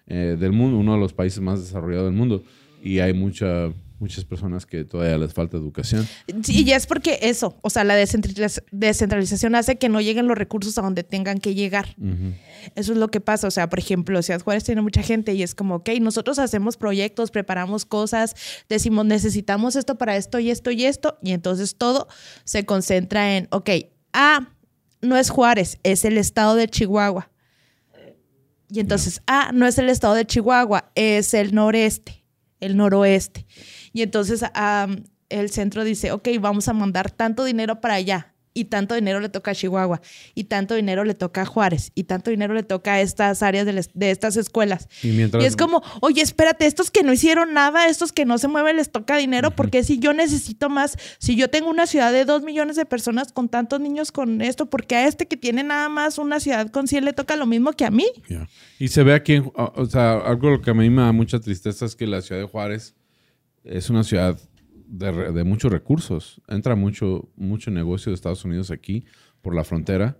eh, 0.07 0.35
del 0.39 0.51
mundo, 0.51 0.77
uno 0.77 0.93
de 0.93 0.99
los 0.99 1.13
países 1.13 1.39
más 1.39 1.61
desarrollados 1.61 2.07
del 2.07 2.15
mundo. 2.15 2.43
Y 2.83 2.99
hay 2.99 3.13
mucha, 3.13 3.71
muchas 3.99 4.25
personas 4.25 4.65
que 4.65 4.83
todavía 4.83 5.17
les 5.17 5.33
falta 5.33 5.55
educación. 5.55 6.05
Sí, 6.43 6.59
y 6.59 6.63
ya 6.65 6.75
es 6.75 6.85
porque 6.85 7.19
eso, 7.21 7.57
o 7.61 7.69
sea, 7.69 7.85
la 7.85 7.97
descentraliz- 7.97 8.61
descentralización 8.71 9.55
hace 9.55 9.77
que 9.77 9.87
no 9.87 10.01
lleguen 10.01 10.27
los 10.27 10.37
recursos 10.37 10.77
a 10.77 10.81
donde 10.81 11.05
tengan 11.05 11.37
que 11.39 11.55
llegar. 11.55 11.95
Eso 12.75 12.91
es 12.91 12.97
lo 12.97 13.07
que 13.07 13.21
pasa. 13.21 13.47
O 13.47 13.51
sea, 13.51 13.69
por 13.69 13.79
ejemplo, 13.79 14.21
Ciudad 14.21 14.41
Juárez 14.41 14.65
tiene 14.65 14.81
mucha 14.81 15.01
gente 15.01 15.33
y 15.33 15.43
es 15.43 15.55
como, 15.55 15.75
ok, 15.75 15.91
nosotros 16.01 16.39
hacemos 16.39 16.75
proyectos, 16.75 17.31
preparamos 17.31 17.85
cosas, 17.85 18.35
decimos, 18.67 19.05
necesitamos 19.05 19.77
esto 19.77 19.97
para 19.97 20.17
esto 20.17 20.39
y 20.39 20.49
esto 20.51 20.71
y 20.71 20.83
esto. 20.83 21.17
Y 21.23 21.31
entonces 21.31 21.77
todo 21.77 22.09
se 22.43 22.65
concentra 22.65 23.37
en, 23.37 23.47
ok, 23.51 23.69
ah, 24.11 24.49
no 25.01 25.15
es 25.15 25.29
Juárez, 25.29 25.79
es 25.83 26.03
el 26.03 26.17
estado 26.17 26.55
de 26.55 26.67
Chihuahua. 26.67 27.29
Y 28.73 28.79
entonces, 28.79 29.21
ah, 29.27 29.51
no 29.53 29.67
es 29.67 29.77
el 29.77 29.87
estado 29.87 30.15
de 30.15 30.25
Chihuahua, 30.25 30.91
es 30.95 31.35
el 31.35 31.53
noreste, 31.53 32.25
el 32.59 32.75
noroeste. 32.75 33.45
Y 33.93 34.01
entonces 34.01 34.43
el 35.29 35.51
centro 35.51 35.83
dice, 35.83 36.11
ok, 36.11 36.27
vamos 36.39 36.67
a 36.67 36.73
mandar 36.73 37.11
tanto 37.11 37.43
dinero 37.43 37.81
para 37.81 37.93
allá. 37.93 38.32
Y 38.53 38.65
tanto 38.65 38.95
dinero 38.95 39.19
le 39.19 39.29
toca 39.29 39.51
a 39.51 39.55
Chihuahua, 39.55 40.01
y 40.35 40.45
tanto 40.45 40.75
dinero 40.75 41.03
le 41.03 41.13
toca 41.13 41.41
a 41.41 41.45
Juárez, 41.45 41.91
y 41.95 42.03
tanto 42.03 42.29
dinero 42.29 42.53
le 42.53 42.63
toca 42.63 42.93
a 42.93 43.01
estas 43.01 43.41
áreas 43.41 43.65
de, 43.65 43.85
de 43.93 44.11
estas 44.11 44.37
escuelas. 44.37 44.87
Y 45.01 45.07
mientras... 45.09 45.43
Y 45.43 45.47
es 45.47 45.55
como, 45.55 45.81
oye, 46.01 46.21
espérate, 46.21 46.65
estos 46.65 46.91
que 46.91 47.03
no 47.03 47.13
hicieron 47.13 47.53
nada, 47.53 47.87
estos 47.87 48.11
que 48.11 48.25
no 48.25 48.37
se 48.37 48.47
mueven 48.47 48.77
les 48.77 48.91
toca 48.91 49.17
dinero, 49.17 49.51
porque 49.51 49.83
si 49.83 49.99
yo 49.99 50.13
necesito 50.13 50.69
más, 50.69 50.97
si 51.17 51.35
yo 51.35 51.49
tengo 51.49 51.69
una 51.69 51.87
ciudad 51.87 52.11
de 52.11 52.25
dos 52.25 52.43
millones 52.43 52.75
de 52.75 52.85
personas 52.85 53.31
con 53.31 53.49
tantos 53.49 53.79
niños 53.79 54.11
con 54.11 54.41
esto, 54.41 54.67
porque 54.67 54.95
a 54.95 55.07
este 55.07 55.27
que 55.27 55.37
tiene 55.37 55.63
nada 55.63 55.89
más 55.89 56.17
una 56.17 56.39
ciudad 56.39 56.69
con 56.69 56.87
100 56.87 57.05
le 57.05 57.13
toca 57.13 57.35
lo 57.35 57.45
mismo 57.45 57.73
que 57.73 57.85
a 57.85 57.91
mí. 57.91 58.05
Y 58.79 58.87
se 58.89 59.03
ve 59.03 59.13
aquí, 59.13 59.41
o 59.55 59.85
sea, 59.85 60.13
algo 60.13 60.49
lo 60.49 60.61
que 60.61 60.71
a 60.71 60.73
mí 60.73 60.89
me 60.89 61.01
da 61.01 61.11
mucha 61.11 61.39
tristeza 61.39 61.85
es 61.85 61.95
que 61.95 62.07
la 62.07 62.21
ciudad 62.21 62.41
de 62.41 62.47
Juárez 62.47 62.95
es 63.63 63.89
una 63.89 64.03
ciudad 64.03 64.37
de, 64.97 65.31
de 65.31 65.43
muchos 65.43 65.71
recursos. 65.71 66.39
Entra 66.47 66.75
mucho, 66.75 67.27
mucho 67.35 67.71
negocio 67.71 68.11
de 68.11 68.15
Estados 68.15 68.45
Unidos 68.45 68.69
aquí 68.71 69.05
por 69.41 69.55
la 69.55 69.63
frontera 69.63 70.17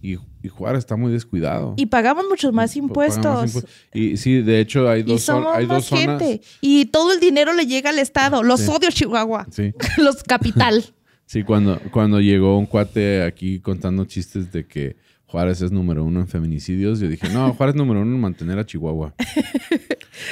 y, 0.00 0.16
y 0.42 0.48
Juárez 0.48 0.78
está 0.80 0.96
muy 0.96 1.12
descuidado. 1.12 1.74
Y 1.76 1.86
pagamos 1.86 2.24
muchos 2.28 2.52
más 2.52 2.74
impuestos. 2.76 3.24
más 3.24 3.54
impu- 3.56 3.66
Y 3.92 4.16
sí, 4.16 4.40
de 4.42 4.60
hecho 4.60 4.88
hay 4.88 5.00
Y 5.00 5.02
dos, 5.04 5.22
somos 5.22 5.54
hay 5.54 5.66
dos 5.66 5.74
más 5.78 5.84
zonas. 5.84 6.22
gente. 6.22 6.40
Y 6.60 6.86
todo 6.86 7.12
el 7.12 7.20
dinero 7.20 7.52
le 7.52 7.66
llega 7.66 7.90
al 7.90 7.98
Estado. 7.98 8.42
Los 8.42 8.60
Sí. 8.60 8.70
odio, 8.70 8.88
Chihuahua. 8.90 9.46
Sí, 9.50 9.72
Los 9.98 10.22
capital. 10.22 10.84
sí 11.26 11.42
cuando, 11.42 11.78
cuando 11.90 12.20
llegó 12.20 12.56
un 12.58 12.66
cuate 12.66 13.22
aquí 13.22 13.60
contando 13.60 14.04
chistes 14.06 14.50
de 14.52 14.66
que 14.66 14.96
Juárez 15.30 15.60
es 15.60 15.70
número 15.70 16.04
uno 16.04 16.20
en 16.20 16.26
feminicidios, 16.28 17.00
yo 17.00 17.08
dije, 17.08 17.28
no, 17.28 17.52
Juárez 17.52 17.74
es 17.74 17.78
número 17.78 18.00
uno 18.00 18.14
en 18.14 18.20
mantener 18.20 18.58
a 18.58 18.66
Chihuahua. 18.66 19.14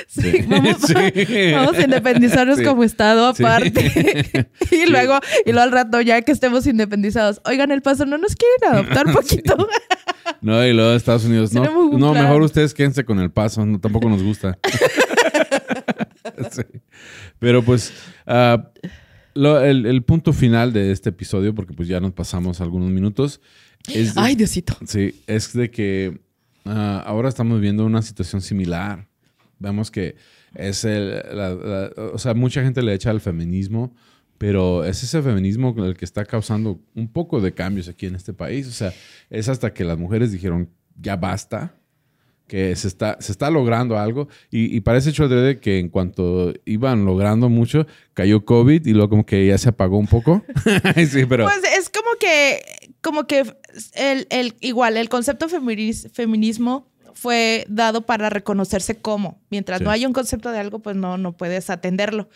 Sí, 0.09 0.44
Vamos, 0.48 0.78
Sí. 0.87 1.52
vamos 1.52 1.76
a 1.76 1.82
independizarnos 1.82 2.59
Sí. 2.59 2.64
como 2.64 2.82
Estado 2.82 3.26
aparte. 3.26 4.48
y 4.72 4.90
luego, 4.90 5.20
y 5.44 5.52
luego 5.52 5.61
al 5.62 5.70
rato, 5.70 6.00
ya 6.00 6.20
que 6.22 6.32
estemos 6.32 6.66
independizados, 6.66 7.40
oigan, 7.44 7.70
el 7.70 7.82
paso 7.82 8.04
no 8.04 8.18
nos 8.18 8.35
quieren 8.35 8.74
adoptar 8.74 9.12
poquito. 9.12 9.56
No, 10.40 10.64
y 10.66 10.72
luego 10.72 10.92
Estados 10.94 11.24
Unidos. 11.24 11.52
No, 11.52 11.62
no 11.64 12.11
plan. 12.12 12.24
mejor 12.24 12.42
ustedes 12.42 12.74
quédense 12.74 13.04
con 13.04 13.20
el 13.20 13.30
paso. 13.30 13.64
No, 13.64 13.78
tampoco 13.78 14.09
nos 14.09 14.24
gusta. 14.24 14.59
Pero 17.38 17.62
pues, 17.62 17.92
ah, 18.26 18.70
lo- 19.35 19.61
el, 19.62 19.87
el 19.87 20.02
punto 20.02 20.32
final 20.32 20.72
de 20.72 20.90
este 20.90 21.11
episodio, 21.11 21.54
porque 21.54 21.74
pues 21.74 21.88
ya 21.88 22.00
nos 22.00 22.12
pasamos 22.12 22.61
algunos 22.61 22.90
minutos, 22.90 23.40
es 23.94 24.14
de, 24.14 24.20
Ay, 24.20 24.35
Diosito. 24.35 24.77
sí, 24.87 25.22
es 25.27 25.53
de 25.53 25.70
que 25.70 26.20
ah, 26.64 27.03
ahora 27.07 27.29
estamos 27.29 27.61
viendo 27.61 27.85
una 27.85 28.03
situación 28.03 28.40
similar. 28.42 29.09
Vemos 29.59 29.90
que 29.90 30.16
es 30.55 30.85
el, 30.85 31.11
la- 31.33 31.55
la- 31.55 31.90
o 32.12 32.18
sea, 32.18 32.35
mucha 32.35 32.62
gente 32.62 32.83
le 32.83 32.92
echa 32.94 33.11
al 33.11 33.20
feminismo, 33.20 33.94
pero 34.38 34.85
es 34.85 35.03
ese 35.03 35.22
feminismo 35.22 35.75
el 35.85 35.96
que 35.96 36.05
está 36.05 36.25
causando 36.25 36.81
un 36.94 37.09
poco 37.09 37.40
de 37.40 37.55
cambios 37.55 37.88
aquí 37.88 38.07
en 38.07 38.14
este 38.14 38.33
país. 38.35 38.66
O 38.68 38.72
sea, 38.72 38.92
es 39.31 39.49
hasta 39.49 39.72
que 39.72 39.85
las 39.85 39.99
mujeres 39.99 40.31
dijeron, 40.33 40.68
ya 41.01 41.16
basta, 41.16 41.75
que 42.46 42.74
se 42.76 42.88
está, 42.88 43.16
se 43.20 43.32
está 43.32 43.50
logrando 43.50 43.98
algo. 43.98 44.28
Y, 44.50 44.74
y 44.76 44.80
parece 44.80 45.11
hecho 45.11 45.28
que 45.61 45.78
en 45.78 45.88
cuanto 45.88 46.52
iban 46.64 47.04
logrando 47.04 47.48
mucho, 47.48 47.87
cayó 48.14 48.44
COVID 48.44 48.87
y 48.87 48.92
luego 48.92 49.09
como 49.11 49.26
que 49.26 49.46
ya 49.46 49.59
se 49.59 49.68
apagó 49.68 49.98
un 49.98 50.06
poco. 50.06 50.42
sí, 51.11 51.26
pero... 51.26 51.44
Pues 51.44 51.61
es 51.78 51.90
como 51.90 52.11
que, 52.20 52.62
como 53.00 53.26
que 53.26 53.40
el, 53.94 54.26
el- 54.30 54.54
igual, 54.61 54.96
el 54.96 55.09
concepto 55.09 55.48
feminis- 55.48 56.11
feminismo 56.12 56.88
fue 57.14 57.64
dado 57.68 58.02
para 58.02 58.28
reconocerse 58.30 58.96
como. 58.98 59.40
Mientras 59.50 59.78
Sí. 59.78 59.85
no 59.85 59.90
haya 59.90 60.06
un 60.06 60.12
concepto 60.12 60.50
de 60.52 60.59
algo, 60.59 60.80
pues 60.80 60.94
no, 60.96 61.16
no 61.18 61.37
puedes 61.37 61.70
atenderlo. 61.70 62.28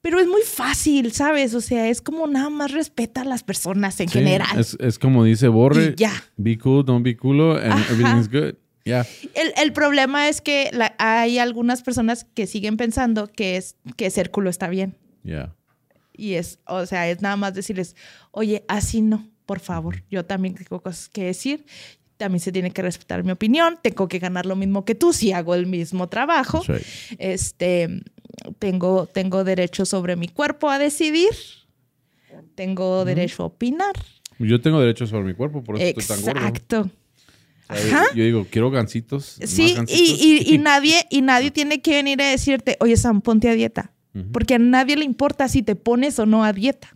Pero 0.00 0.20
es 0.20 0.26
muy 0.28 0.42
fácil, 0.42 1.12
¿sabes? 1.12 1.54
O 1.54 1.60
sea, 1.60 1.88
es 1.88 2.00
como 2.00 2.26
nada 2.26 2.50
más 2.50 2.70
respeta 2.70 3.22
a 3.22 3.24
las 3.24 3.42
personas 3.42 3.98
en 4.00 4.08
sí, 4.08 4.18
general. 4.18 4.58
Es, 4.58 4.76
es 4.80 4.98
como 4.98 5.24
dice 5.24 5.48
Borre, 5.48 5.94
ya. 5.96 6.12
be 6.36 6.56
cool, 6.58 6.84
don't 6.84 7.04
be 7.04 7.16
culo, 7.16 7.56
and 7.56 7.72
Ajá. 7.72 7.92
everything's 7.92 8.28
good. 8.30 8.54
Ya. 8.84 9.04
El, 9.34 9.52
el 9.60 9.72
problema 9.72 10.28
es 10.28 10.40
que 10.40 10.70
la- 10.72 10.94
hay 10.98 11.38
algunas 11.38 11.82
personas 11.82 12.24
que 12.34 12.46
siguen 12.46 12.76
pensando 12.76 13.26
que, 13.26 13.56
es, 13.56 13.76
que 13.96 14.08
ser 14.10 14.30
culo 14.30 14.48
está 14.50 14.68
bien. 14.68 14.96
Ya. 15.24 15.54
Y 16.16 16.34
es, 16.34 16.58
o 16.66 16.86
sea, 16.86 17.08
es 17.10 17.20
nada 17.20 17.36
más 17.36 17.54
decirles, 17.54 17.94
oye, 18.30 18.64
así 18.68 19.02
no, 19.02 19.28
por 19.46 19.60
favor. 19.60 20.04
Yo 20.10 20.24
también 20.24 20.54
tengo 20.54 20.80
cosas 20.80 21.08
que 21.08 21.24
decir. 21.24 21.64
También 22.16 22.40
se 22.40 22.50
tiene 22.50 22.72
que 22.72 22.82
respetar 22.82 23.22
mi 23.22 23.30
opinión. 23.30 23.78
Tengo 23.82 24.08
que 24.08 24.18
ganar 24.18 24.44
lo 24.46 24.56
mismo 24.56 24.84
que 24.84 24.94
tú 24.96 25.12
si 25.12 25.32
hago 25.32 25.54
el 25.54 25.66
mismo 25.66 26.08
trabajo. 26.08 26.62
Right. 26.66 26.82
Este, 27.18 28.02
tengo, 28.58 29.06
tengo 29.06 29.44
derecho 29.44 29.84
sobre 29.84 30.16
mi 30.16 30.28
cuerpo 30.28 30.70
a 30.70 30.78
decidir. 30.78 31.30
Tengo 32.54 33.04
derecho 33.04 33.42
a 33.44 33.46
opinar. 33.46 33.94
Yo 34.38 34.60
tengo 34.60 34.80
derecho 34.80 35.06
sobre 35.06 35.24
mi 35.24 35.34
cuerpo, 35.34 35.62
por 35.64 35.76
eso 35.76 35.84
estoy 35.98 36.16
tan 36.16 36.24
gordo. 36.24 36.38
Exacto. 36.46 36.90
Sea, 37.74 38.04
Yo 38.14 38.24
digo, 38.24 38.46
quiero 38.50 38.70
gancitos. 38.70 39.38
Sí, 39.44 39.72
y, 39.72 39.74
gancitos. 39.74 40.00
y- 40.22 40.54
y 40.54 40.58
nadie, 40.62 41.06
y 41.10 41.20
nadie 41.22 41.50
tiene 41.50 41.82
que 41.82 41.90
venir 41.92 42.20
a 42.22 42.30
decirte, 42.30 42.76
oye, 42.80 42.96
Sam, 42.96 43.20
ponte 43.20 43.48
a 43.48 43.54
dieta. 43.54 43.92
Porque 44.32 44.54
a 44.54 44.58
nadie 44.58 44.96
le 44.96 45.04
importa 45.04 45.46
si 45.48 45.62
te 45.62 45.76
pones 45.76 46.18
o 46.18 46.26
no 46.26 46.42
a 46.42 46.52
dieta. 46.52 46.88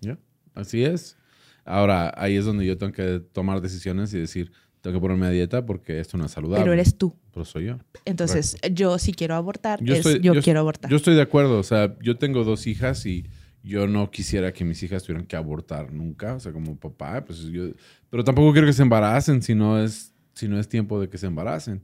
Así 0.54 0.82
es. 0.82 1.16
Ahora, 1.64 2.12
ahí 2.16 2.34
es 2.36 2.44
donde 2.44 2.66
yo 2.66 2.76
tengo 2.76 2.92
que 2.92 3.20
tomar 3.32 3.60
decisiones 3.60 4.12
y 4.12 4.18
decir, 4.18 4.50
tengo 4.82 4.94
que 4.96 5.00
ponerme 5.00 5.26
a 5.26 5.30
dieta 5.30 5.64
porque 5.64 5.98
esto 6.00 6.18
no 6.18 6.26
es 6.26 6.32
saludable. 6.32 6.62
Pero 6.64 6.74
eres 6.74 6.96
tú. 6.98 7.16
Pero 7.32 7.44
soy 7.46 7.64
yo. 7.66 7.78
Entonces, 8.04 8.56
yo 8.72 8.98
si 8.98 9.12
quiero 9.14 9.34
abortar, 9.36 9.82
Yo 9.82 9.94
es 9.94 10.00
estoy- 10.04 10.20
yo, 10.20 10.34
yo- 10.34 10.42
quiero 10.42 10.60
abortar. 10.60 10.90
Yo 10.90 10.96
estoy 10.98 11.14
de 11.14 11.22
acuerdo. 11.22 11.58
O 11.58 11.62
sea, 11.62 11.96
yo 12.02 12.18
tengo 12.18 12.44
dos 12.44 12.66
hijas 12.66 13.06
y 13.06 13.24
yo 13.62 13.86
no 13.86 14.10
quisiera 14.10 14.52
que 14.52 14.64
mis 14.64 14.82
hijas 14.82 15.02
tuvieran 15.04 15.24
que 15.26 15.36
abortar 15.36 15.92
nunca. 15.92 16.34
O 16.34 16.40
sea, 16.40 16.52
como 16.52 16.76
papá, 16.76 17.24
pues 17.24 17.40
yo... 17.44 17.70
Pero 18.10 18.24
tampoco 18.24 18.52
quiero 18.52 18.66
que 18.66 18.72
se 18.74 18.82
embaracen 18.82 19.40
si 19.40 19.54
no 19.54 19.80
es, 19.82 20.12
si 20.34 20.48
no 20.48 20.58
es 20.58 20.68
tiempo 20.68 21.00
de 21.00 21.08
que 21.08 21.16
se 21.16 21.26
embaracen. 21.28 21.80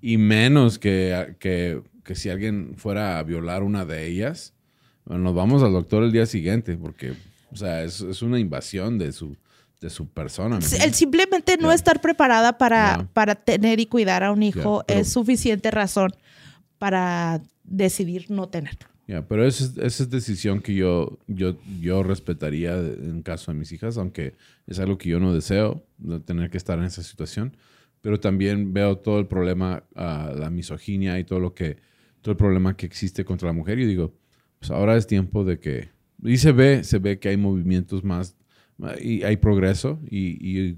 Y 0.00 0.18
menos 0.18 0.78
que, 0.78 1.36
que, 1.40 1.80
que 2.04 2.14
si 2.14 2.28
alguien 2.28 2.74
fuera 2.76 3.18
a 3.18 3.22
violar 3.22 3.62
una 3.62 3.84
de 3.86 4.06
ellas, 4.06 4.52
bueno, 5.06 5.22
nos 5.22 5.34
vamos 5.34 5.62
al 5.62 5.72
doctor 5.72 6.02
el 6.02 6.12
día 6.12 6.26
siguiente 6.26 6.76
porque, 6.76 7.12
o 7.50 7.56
sea, 7.56 7.82
es, 7.82 8.00
es 8.02 8.20
una 8.22 8.38
invasión 8.38 8.98
de 8.98 9.12
su 9.12 9.36
de 9.82 9.90
su 9.90 10.08
persona. 10.08 10.58
El 10.58 10.94
simplemente 10.94 11.58
no 11.60 11.68
Ya. 11.68 11.74
estar 11.74 12.00
preparada 12.00 12.56
para, 12.56 12.98
Ya. 12.98 13.08
para 13.12 13.34
tener 13.34 13.80
y 13.80 13.86
cuidar 13.86 14.22
a 14.24 14.32
un 14.32 14.42
hijo 14.42 14.82
pero- 14.86 15.00
es 15.00 15.08
suficiente 15.12 15.70
razón 15.70 16.12
para 16.78 17.42
decidir 17.64 18.30
no 18.30 18.48
tenerlo. 18.48 18.88
Ya, 19.08 19.26
pero 19.26 19.44
esa 19.46 19.64
es, 19.64 19.76
esa 19.78 20.02
es 20.04 20.10
decisión 20.10 20.60
que 20.60 20.74
yo, 20.74 21.18
yo, 21.26 21.56
yo 21.80 22.02
respetaría 22.02 22.74
en 22.76 23.22
caso 23.22 23.50
de 23.52 23.58
mis 23.58 23.72
hijas, 23.72 23.98
aunque 23.98 24.34
es 24.66 24.78
algo 24.78 24.96
que 24.96 25.08
yo 25.10 25.18
no 25.20 25.34
deseo, 25.34 25.84
de 25.98 26.20
tener 26.20 26.48
que 26.50 26.56
estar 26.56 26.78
en 26.78 26.84
esa 26.84 27.02
situación. 27.02 27.56
Pero 28.00 28.18
también 28.20 28.72
veo 28.72 28.98
todo 28.98 29.18
el 29.18 29.26
problema, 29.26 29.84
ah, 29.96 30.32
la 30.36 30.50
misoginia 30.50 31.18
y 31.18 31.24
todo 31.24 31.40
lo 31.40 31.54
que, 31.54 31.76
todo 32.20 32.30
el 32.32 32.36
problema 32.36 32.76
que 32.76 32.86
existe 32.86 33.24
contra 33.24 33.48
la 33.48 33.52
mujer. 33.52 33.78
Y 33.80 33.86
digo, 33.86 34.14
pues 34.60 34.70
ahora 34.70 34.96
es 34.96 35.06
tiempo 35.08 35.44
de 35.44 35.58
que, 35.58 35.90
y 36.22 36.36
se 36.38 36.52
ve, 36.52 36.84
se 36.84 36.98
ve 36.98 37.18
que 37.18 37.28
hay 37.28 37.36
movimientos 37.36 38.04
más, 38.04 38.36
y 39.00 39.22
hay 39.22 39.36
progreso, 39.36 40.00
y, 40.10 40.38
y 40.40 40.76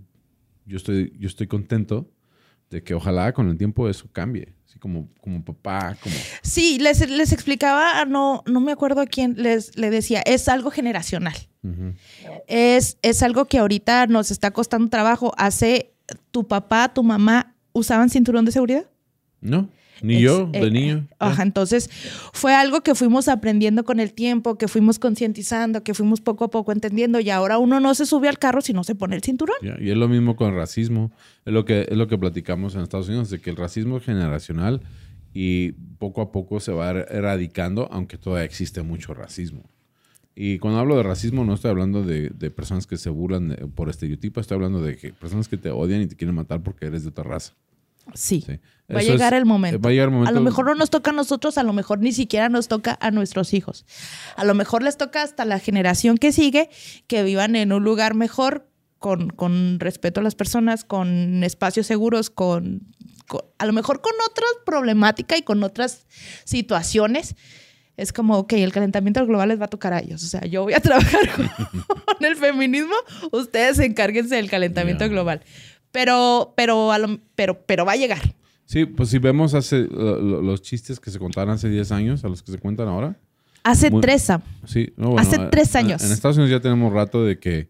yo 0.66 0.76
estoy, 0.76 1.12
yo 1.18 1.28
estoy 1.28 1.46
contento 1.46 2.11
de 2.70 2.83
que 2.83 2.94
ojalá 2.94 3.33
con 3.33 3.48
el 3.48 3.57
tiempo 3.57 3.88
eso 3.88 4.09
cambie. 4.12 4.54
Así 4.66 4.78
como, 4.78 5.09
como 5.20 5.44
papá, 5.44 5.96
como... 6.02 6.14
Sí, 6.42 6.78
les, 6.80 7.09
les 7.09 7.33
explicaba, 7.33 8.00
a 8.00 8.04
no, 8.04 8.42
no 8.46 8.61
me 8.61 8.72
acuerdo 8.72 9.00
a 9.00 9.07
quién 9.07 9.35
les 9.40 9.76
le 9.76 9.90
decía, 9.90 10.20
es 10.26 10.48
algo 10.48 10.70
generacional. 10.70 11.37
Es, 12.46 12.98
es 13.00 13.22
algo 13.22 13.44
que 13.46 13.59
ahorita 13.59 14.07
nos 14.09 14.30
está 14.30 14.50
costando 14.50 14.88
trabajo. 14.88 15.33
Hace 15.38 15.94
tu 16.30 16.46
papá, 16.46 16.92
tu 16.92 17.02
mamá, 17.02 17.54
¿usaban 17.72 18.11
cinturón 18.11 18.44
de 18.44 18.52
seguridad? 18.52 18.90
No, 19.40 19.70
ni 20.02 20.20
yo, 20.20 20.48
eh, 20.52 20.61
de 20.61 20.70
niño. 20.70 21.09
Ajá, 21.18 21.42
entonces 21.42 21.88
fue 22.33 22.54
algo 22.54 22.83
que 22.83 22.94
fuimos 22.94 23.28
aprendiendo 23.28 23.85
con 23.85 24.00
el 24.00 24.12
tiempo, 24.12 24.57
que 24.59 24.68
fuimos 24.68 24.98
concientizando, 24.98 25.83
que 25.83 25.94
fuimos 25.94 26.20
poco 26.20 26.44
a 26.44 26.50
poco 26.50 26.72
entendiendo 26.72 27.20
y 27.20 27.30
ahora 27.30 27.59
uno 27.59 27.80
no 27.80 27.94
se 27.94 28.07
sube 28.07 28.28
al 28.28 28.38
carro 28.38 28.61
si 28.61 28.72
no 28.72 28.85
se 28.85 28.94
pone 28.94 29.16
el 29.16 29.22
cinturón. 29.22 29.57
Y 29.80 29.90
es 29.90 29.96
lo 29.96 30.09
mismo 30.09 30.37
con 30.37 30.50
el 30.50 30.57
racismo. 30.57 31.11
Es 31.44 31.52
lo 31.52 31.64
que, 31.64 31.87
es 31.88 31.96
lo 31.96 32.09
que 32.09 32.18
platicamos 32.18 32.74
en 32.74 32.80
Estados 32.83 33.09
Unidos, 33.09 33.30
de 33.30 33.40
que 33.40 33.50
el 33.50 33.57
racismo 33.57 33.98
es 33.98 34.04
generacional 34.04 34.80
y 35.33 35.72
poco 35.98 36.20
a 36.22 36.30
poco 36.33 36.61
se 36.61 36.72
va 36.72 36.92
er- 36.92 37.07
eradicando, 37.11 37.88
aunque 37.90 38.18
todavía 38.18 38.44
existe 38.44 38.83
mucho 38.83 39.14
racismo. 39.14 39.62
Y 40.37 40.59
cuando 40.59 40.80
hablo 40.80 40.96
de 40.96 41.04
racismo 41.04 41.44
no 41.44 41.54
estoy 41.54 41.70
hablando 41.70 42.02
de, 42.02 42.28
de 42.30 42.50
personas 42.50 42.87
que 42.88 42.96
se 42.96 43.09
burlan 43.11 43.48
de- 43.50 43.57
por 43.68 43.88
estereotipos, 43.88 44.42
estoy 44.42 44.57
hablando 44.57 44.80
de 44.83 44.96
que 44.96 45.12
personas 45.12 45.48
que 45.48 45.57
te 45.57 45.70
odian 45.70 46.02
y 46.02 46.07
te 46.07 46.16
quieren 46.16 46.35
matar 46.35 46.61
porque 46.62 46.87
eres 46.87 47.02
de 47.04 47.11
otra 47.11 47.22
raza. 47.24 47.52
Sí. 48.14 48.43
Sí. 48.47 48.61
Va 48.95 49.01
a 49.01 49.03
llegar 49.03 49.33
es- 49.33 49.38
el 49.38 49.47
momento. 49.47 49.81
Va 49.81 49.88
a 49.88 49.93
llegar 49.93 50.09
el 50.09 50.12
momento. 50.12 50.29
A 50.31 50.33
lo 50.35 50.40
mejor 50.43 50.67
no 50.67 50.75
nos 50.75 50.90
toca 50.90 51.11
a 51.11 51.14
nosotros, 51.14 51.57
a 51.57 51.62
lo 51.62 51.73
mejor 51.73 52.01
ni 52.01 52.12
siquiera 52.12 52.51
nos 52.51 52.69
toca 52.69 52.99
a 53.01 53.11
nuestros 53.11 53.55
hijos. 53.55 53.87
A 54.37 54.45
lo 54.45 54.55
mejor 54.55 54.83
les 54.83 54.99
toca 54.99 55.23
hasta 55.23 55.45
la 55.47 55.59
generación 55.59 56.19
que 56.19 56.33
sigue 56.33 56.69
que 57.07 57.23
vivan 57.23 57.57
en 57.57 57.73
un 57.73 57.83
lugar 57.83 58.14
mejor, 58.14 58.69
con, 58.99 59.31
con 59.31 59.81
respeto 59.81 60.21
a 60.21 60.23
las 60.23 60.35
personas, 60.35 60.85
con 60.85 61.43
espacios 61.45 61.87
seguros, 61.87 62.29
con, 62.31 62.83
con- 63.27 63.43
a 63.59 63.64
lo 63.67 63.73
mejor 63.73 64.01
con 64.03 64.12
otra 64.31 64.45
problemática 64.67 65.37
y 65.38 65.43
con 65.43 65.62
otras 65.62 66.07
situaciones. 66.45 67.37
Es 67.97 68.12
como, 68.12 68.37
ok, 68.38 68.55
el 68.55 68.73
calentamiento 68.73 69.25
global 69.25 69.51
les 69.51 69.61
va 69.61 69.67
a 69.67 69.69
tocar 69.69 69.93
a 69.93 70.01
ellos. 70.01 70.25
O 70.25 70.27
sea, 70.27 70.40
yo 70.47 70.62
voy 70.64 70.75
a 70.75 70.81
trabajar 70.81 71.21
con, 71.37 71.49
con 71.49 72.25
el 72.25 72.37
feminismo, 72.37 72.95
ustedes 73.31 73.79
encárguense 73.79 74.35
del 74.37 74.51
calentamiento 74.51 75.09
global. 75.09 75.43
Pero, 75.94 76.52
pero, 76.57 76.90
a 76.90 76.98
lo- 76.98 77.20
pero, 77.37 77.54
pero 77.64 77.85
va 77.85 77.92
a 77.92 77.96
llegar. 77.96 78.35
Sí, 78.66 78.85
pues 78.85 79.11
si 79.11 79.18
vemos 79.20 79.54
hace, 79.54 79.83
lo- 79.88 80.42
los 80.42 80.61
chistes 80.61 80.98
que 80.98 81.12
se 81.12 81.20
contaron 81.20 81.54
hace 81.54 81.68
10 81.70 81.92
años 81.92 82.24
a 82.24 82.28
los 82.28 82.42
que 82.42 82.50
se 82.50 82.59
cuentan 82.59 82.88
ahora. 82.88 83.16
Hace 83.62 83.92
Muy- 83.92 84.00
tres 84.00 84.22
Sam. 84.22 84.42
Sí, 84.66 84.92
no, 84.96 85.11
bueno, 85.11 85.22
Hace 85.22 85.37
eh, 85.37 85.48
tres 85.52 85.72
en- 85.76 85.87
años. 85.87 86.02
En, 86.02 86.11
Estados 86.11 86.37
Unidos 86.37 86.50
ya 86.50 86.61
tenemos 86.61 86.92
rato 86.92 87.24
de 87.24 87.38
que 87.38 87.68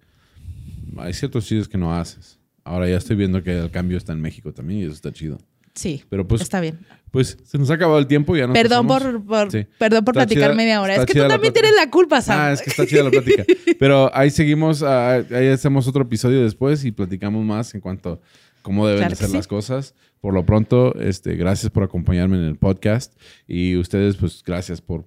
hay 0.97 1.13
ciertos 1.13 1.45
chistes 1.45 1.69
que 1.69 1.77
no 1.77 1.95
haces. 1.95 2.39
Ahora 2.65 2.89
ya 2.89 2.97
estoy 2.97 3.15
viendo 3.17 3.43
que 3.43 3.59
el 3.59 3.71
cambio 3.71 3.99
está 3.99 4.15
en 4.15 4.23
México 4.23 4.51
también 4.55 4.81
y 4.81 4.85
eso 4.85 4.95
está 4.95 5.13
chido. 5.13 5.39
Sí, 5.75 6.05
Pero 6.09 6.27
pues, 6.27 6.41
está 6.43 6.61
bien. 6.61 6.79
pues 7.11 7.37
se 7.45 7.59
nos 7.59 7.71
ha 7.71 7.75
acabado 7.75 7.99
el 7.99 8.07
tiempo 8.07 8.37
ya 8.37 8.47
nos 8.47 8.55
Perdón 8.55 8.87
pasamos. 8.87 9.23
por, 9.25 9.27
por- 9.27 9.51
Sí. 9.51 9.67
perdón 9.79 10.05
por 10.05 10.15
Está 10.17 10.27
platicar 10.27 10.51
chida- 10.51 10.57
media 10.57 10.81
hora. 10.81 10.95
Es 10.97 11.07
que 11.07 11.15
tú 11.21 11.27
también 11.29 11.53
tienes 11.53 11.73
la 11.75 11.91
culpa, 11.91 12.21
Sam. 12.23 12.39
Ah, 12.41 12.53
es 12.53 12.63
que 12.63 12.71
está 12.71 12.87
chida 12.87 13.03
la 13.03 13.11
plática. 13.11 13.45
Pero 13.79 14.11
ahí 14.15 14.31
seguimos, 14.31 14.83
ah, 14.83 15.15
ahí 15.15 15.49
hacemos 15.49 15.89
otro 15.89 16.03
episodio 16.03 16.43
después 16.43 16.85
y 16.85 16.93
platicamos 16.93 17.45
más 17.45 17.75
en 17.75 17.81
cuanto 17.81 18.13
a 18.15 18.19
cómo 18.63 18.87
deben 18.87 19.01
Claro 19.03 19.17
ser 19.17 19.29
sí. 19.29 19.33
las 19.37 19.47
cosas. 19.49 19.95
Por 20.21 20.33
lo 20.33 20.47
pronto, 20.47 20.95
este, 21.01 21.35
gracias 21.37 21.71
por 21.71 21.83
acompañarme 21.83 22.37
en 22.39 22.45
el 22.45 22.57
podcast 22.57 23.13
y 23.47 23.77
ustedes, 23.77 24.17
pues, 24.17 24.43
gracias 24.47 24.81
por, 24.81 25.05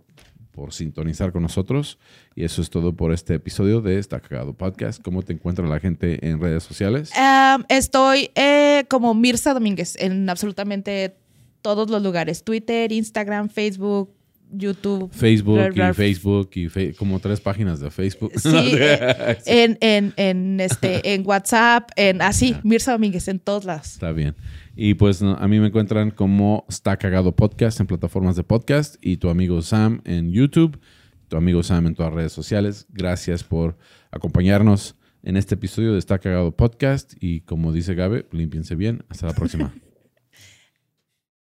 por 0.58 0.74
sintonizar 0.74 1.32
con 1.32 1.44
nosotros. 1.44 2.00
Y 2.36 2.44
eso 2.44 2.64
es 2.64 2.72
todo 2.72 2.92
por 2.96 3.14
este 3.14 3.36
episodio 3.36 3.80
de 3.80 4.00
Está 4.00 4.20
Cagado 4.20 4.54
Podcast. 4.54 5.00
¿Cómo 5.04 5.22
te 5.22 5.32
encuentra 5.32 5.68
la 5.68 5.80
gente 5.80 6.28
en 6.28 6.42
redes 6.42 6.64
sociales? 6.64 7.12
Am, 7.16 7.64
estoy 7.70 8.32
eh, 8.34 8.84
como 8.90 9.14
Mirza 9.14 9.54
Domínguez 9.54 9.96
en 10.00 10.28
absolutamente 10.28 11.16
todos 11.62 11.92
los 11.92 12.02
lugares. 12.02 12.44
Twitter, 12.44 12.92
Instagram, 12.92 13.50
Facebook, 13.50 14.12
YouTube. 14.52 15.12
Facebook 15.14 15.60
Rar, 15.76 15.92
y. 15.92 15.94
Facebook 15.94 16.50
y 16.56 16.70
fe- 16.70 16.96
como 16.96 17.20
tres 17.20 17.40
páginas 17.40 17.80
de 17.80 17.92
Facebook. 17.92 18.32
Sí, 18.36 18.50
eh, 18.56 19.38
en, 19.46 19.78
en, 19.80 20.14
en, 20.18 20.60
este, 20.60 21.14
en 21.14 21.22
WhatsApp, 21.24 21.92
en 21.98 22.24
así, 22.24 22.56
Mirza 22.64 22.94
Domínguez, 22.94 23.28
en 23.28 23.38
todos 23.38 23.64
lados. 23.64 23.94
Está 23.94 24.12
bien. 24.12 24.34
Y 24.80 24.94
pues 24.94 25.24
a 25.24 25.48
mí 25.48 25.60
me 25.60 25.68
encuentran 25.68 26.12
como 26.12 26.64
Está 26.70 26.98
Cagado 26.98 27.36
Podcast 27.36 27.80
en 27.80 27.88
plataformas 27.88 28.36
de 28.36 28.44
podcast 28.44 28.96
y 29.02 29.18
tu 29.18 29.30
amigo 29.30 29.64
Sam 29.64 30.02
en 30.06 30.32
YouTube, 30.32 30.80
tu 31.28 31.36
amigo 31.36 31.64
Sam 31.64 31.88
en 31.88 31.96
todas 31.96 32.12
las 32.12 32.18
redes 32.18 32.32
sociales. 32.32 32.86
Gracias 32.90 33.44
por 33.44 33.76
acompañarnos 34.12 34.96
en 35.24 35.36
este 35.36 35.56
episodio 35.56 35.94
de 35.94 36.00
Está 36.00 36.20
Cagado 36.20 36.56
Podcast 36.56 37.14
y 37.20 37.42
como 37.42 37.74
dice 37.74 37.96
Gabe, 37.96 38.28
límpiense 38.32 38.76
bien. 38.76 39.04
Hasta 39.10 39.26
la 39.26 39.34
próxima. 39.34 39.74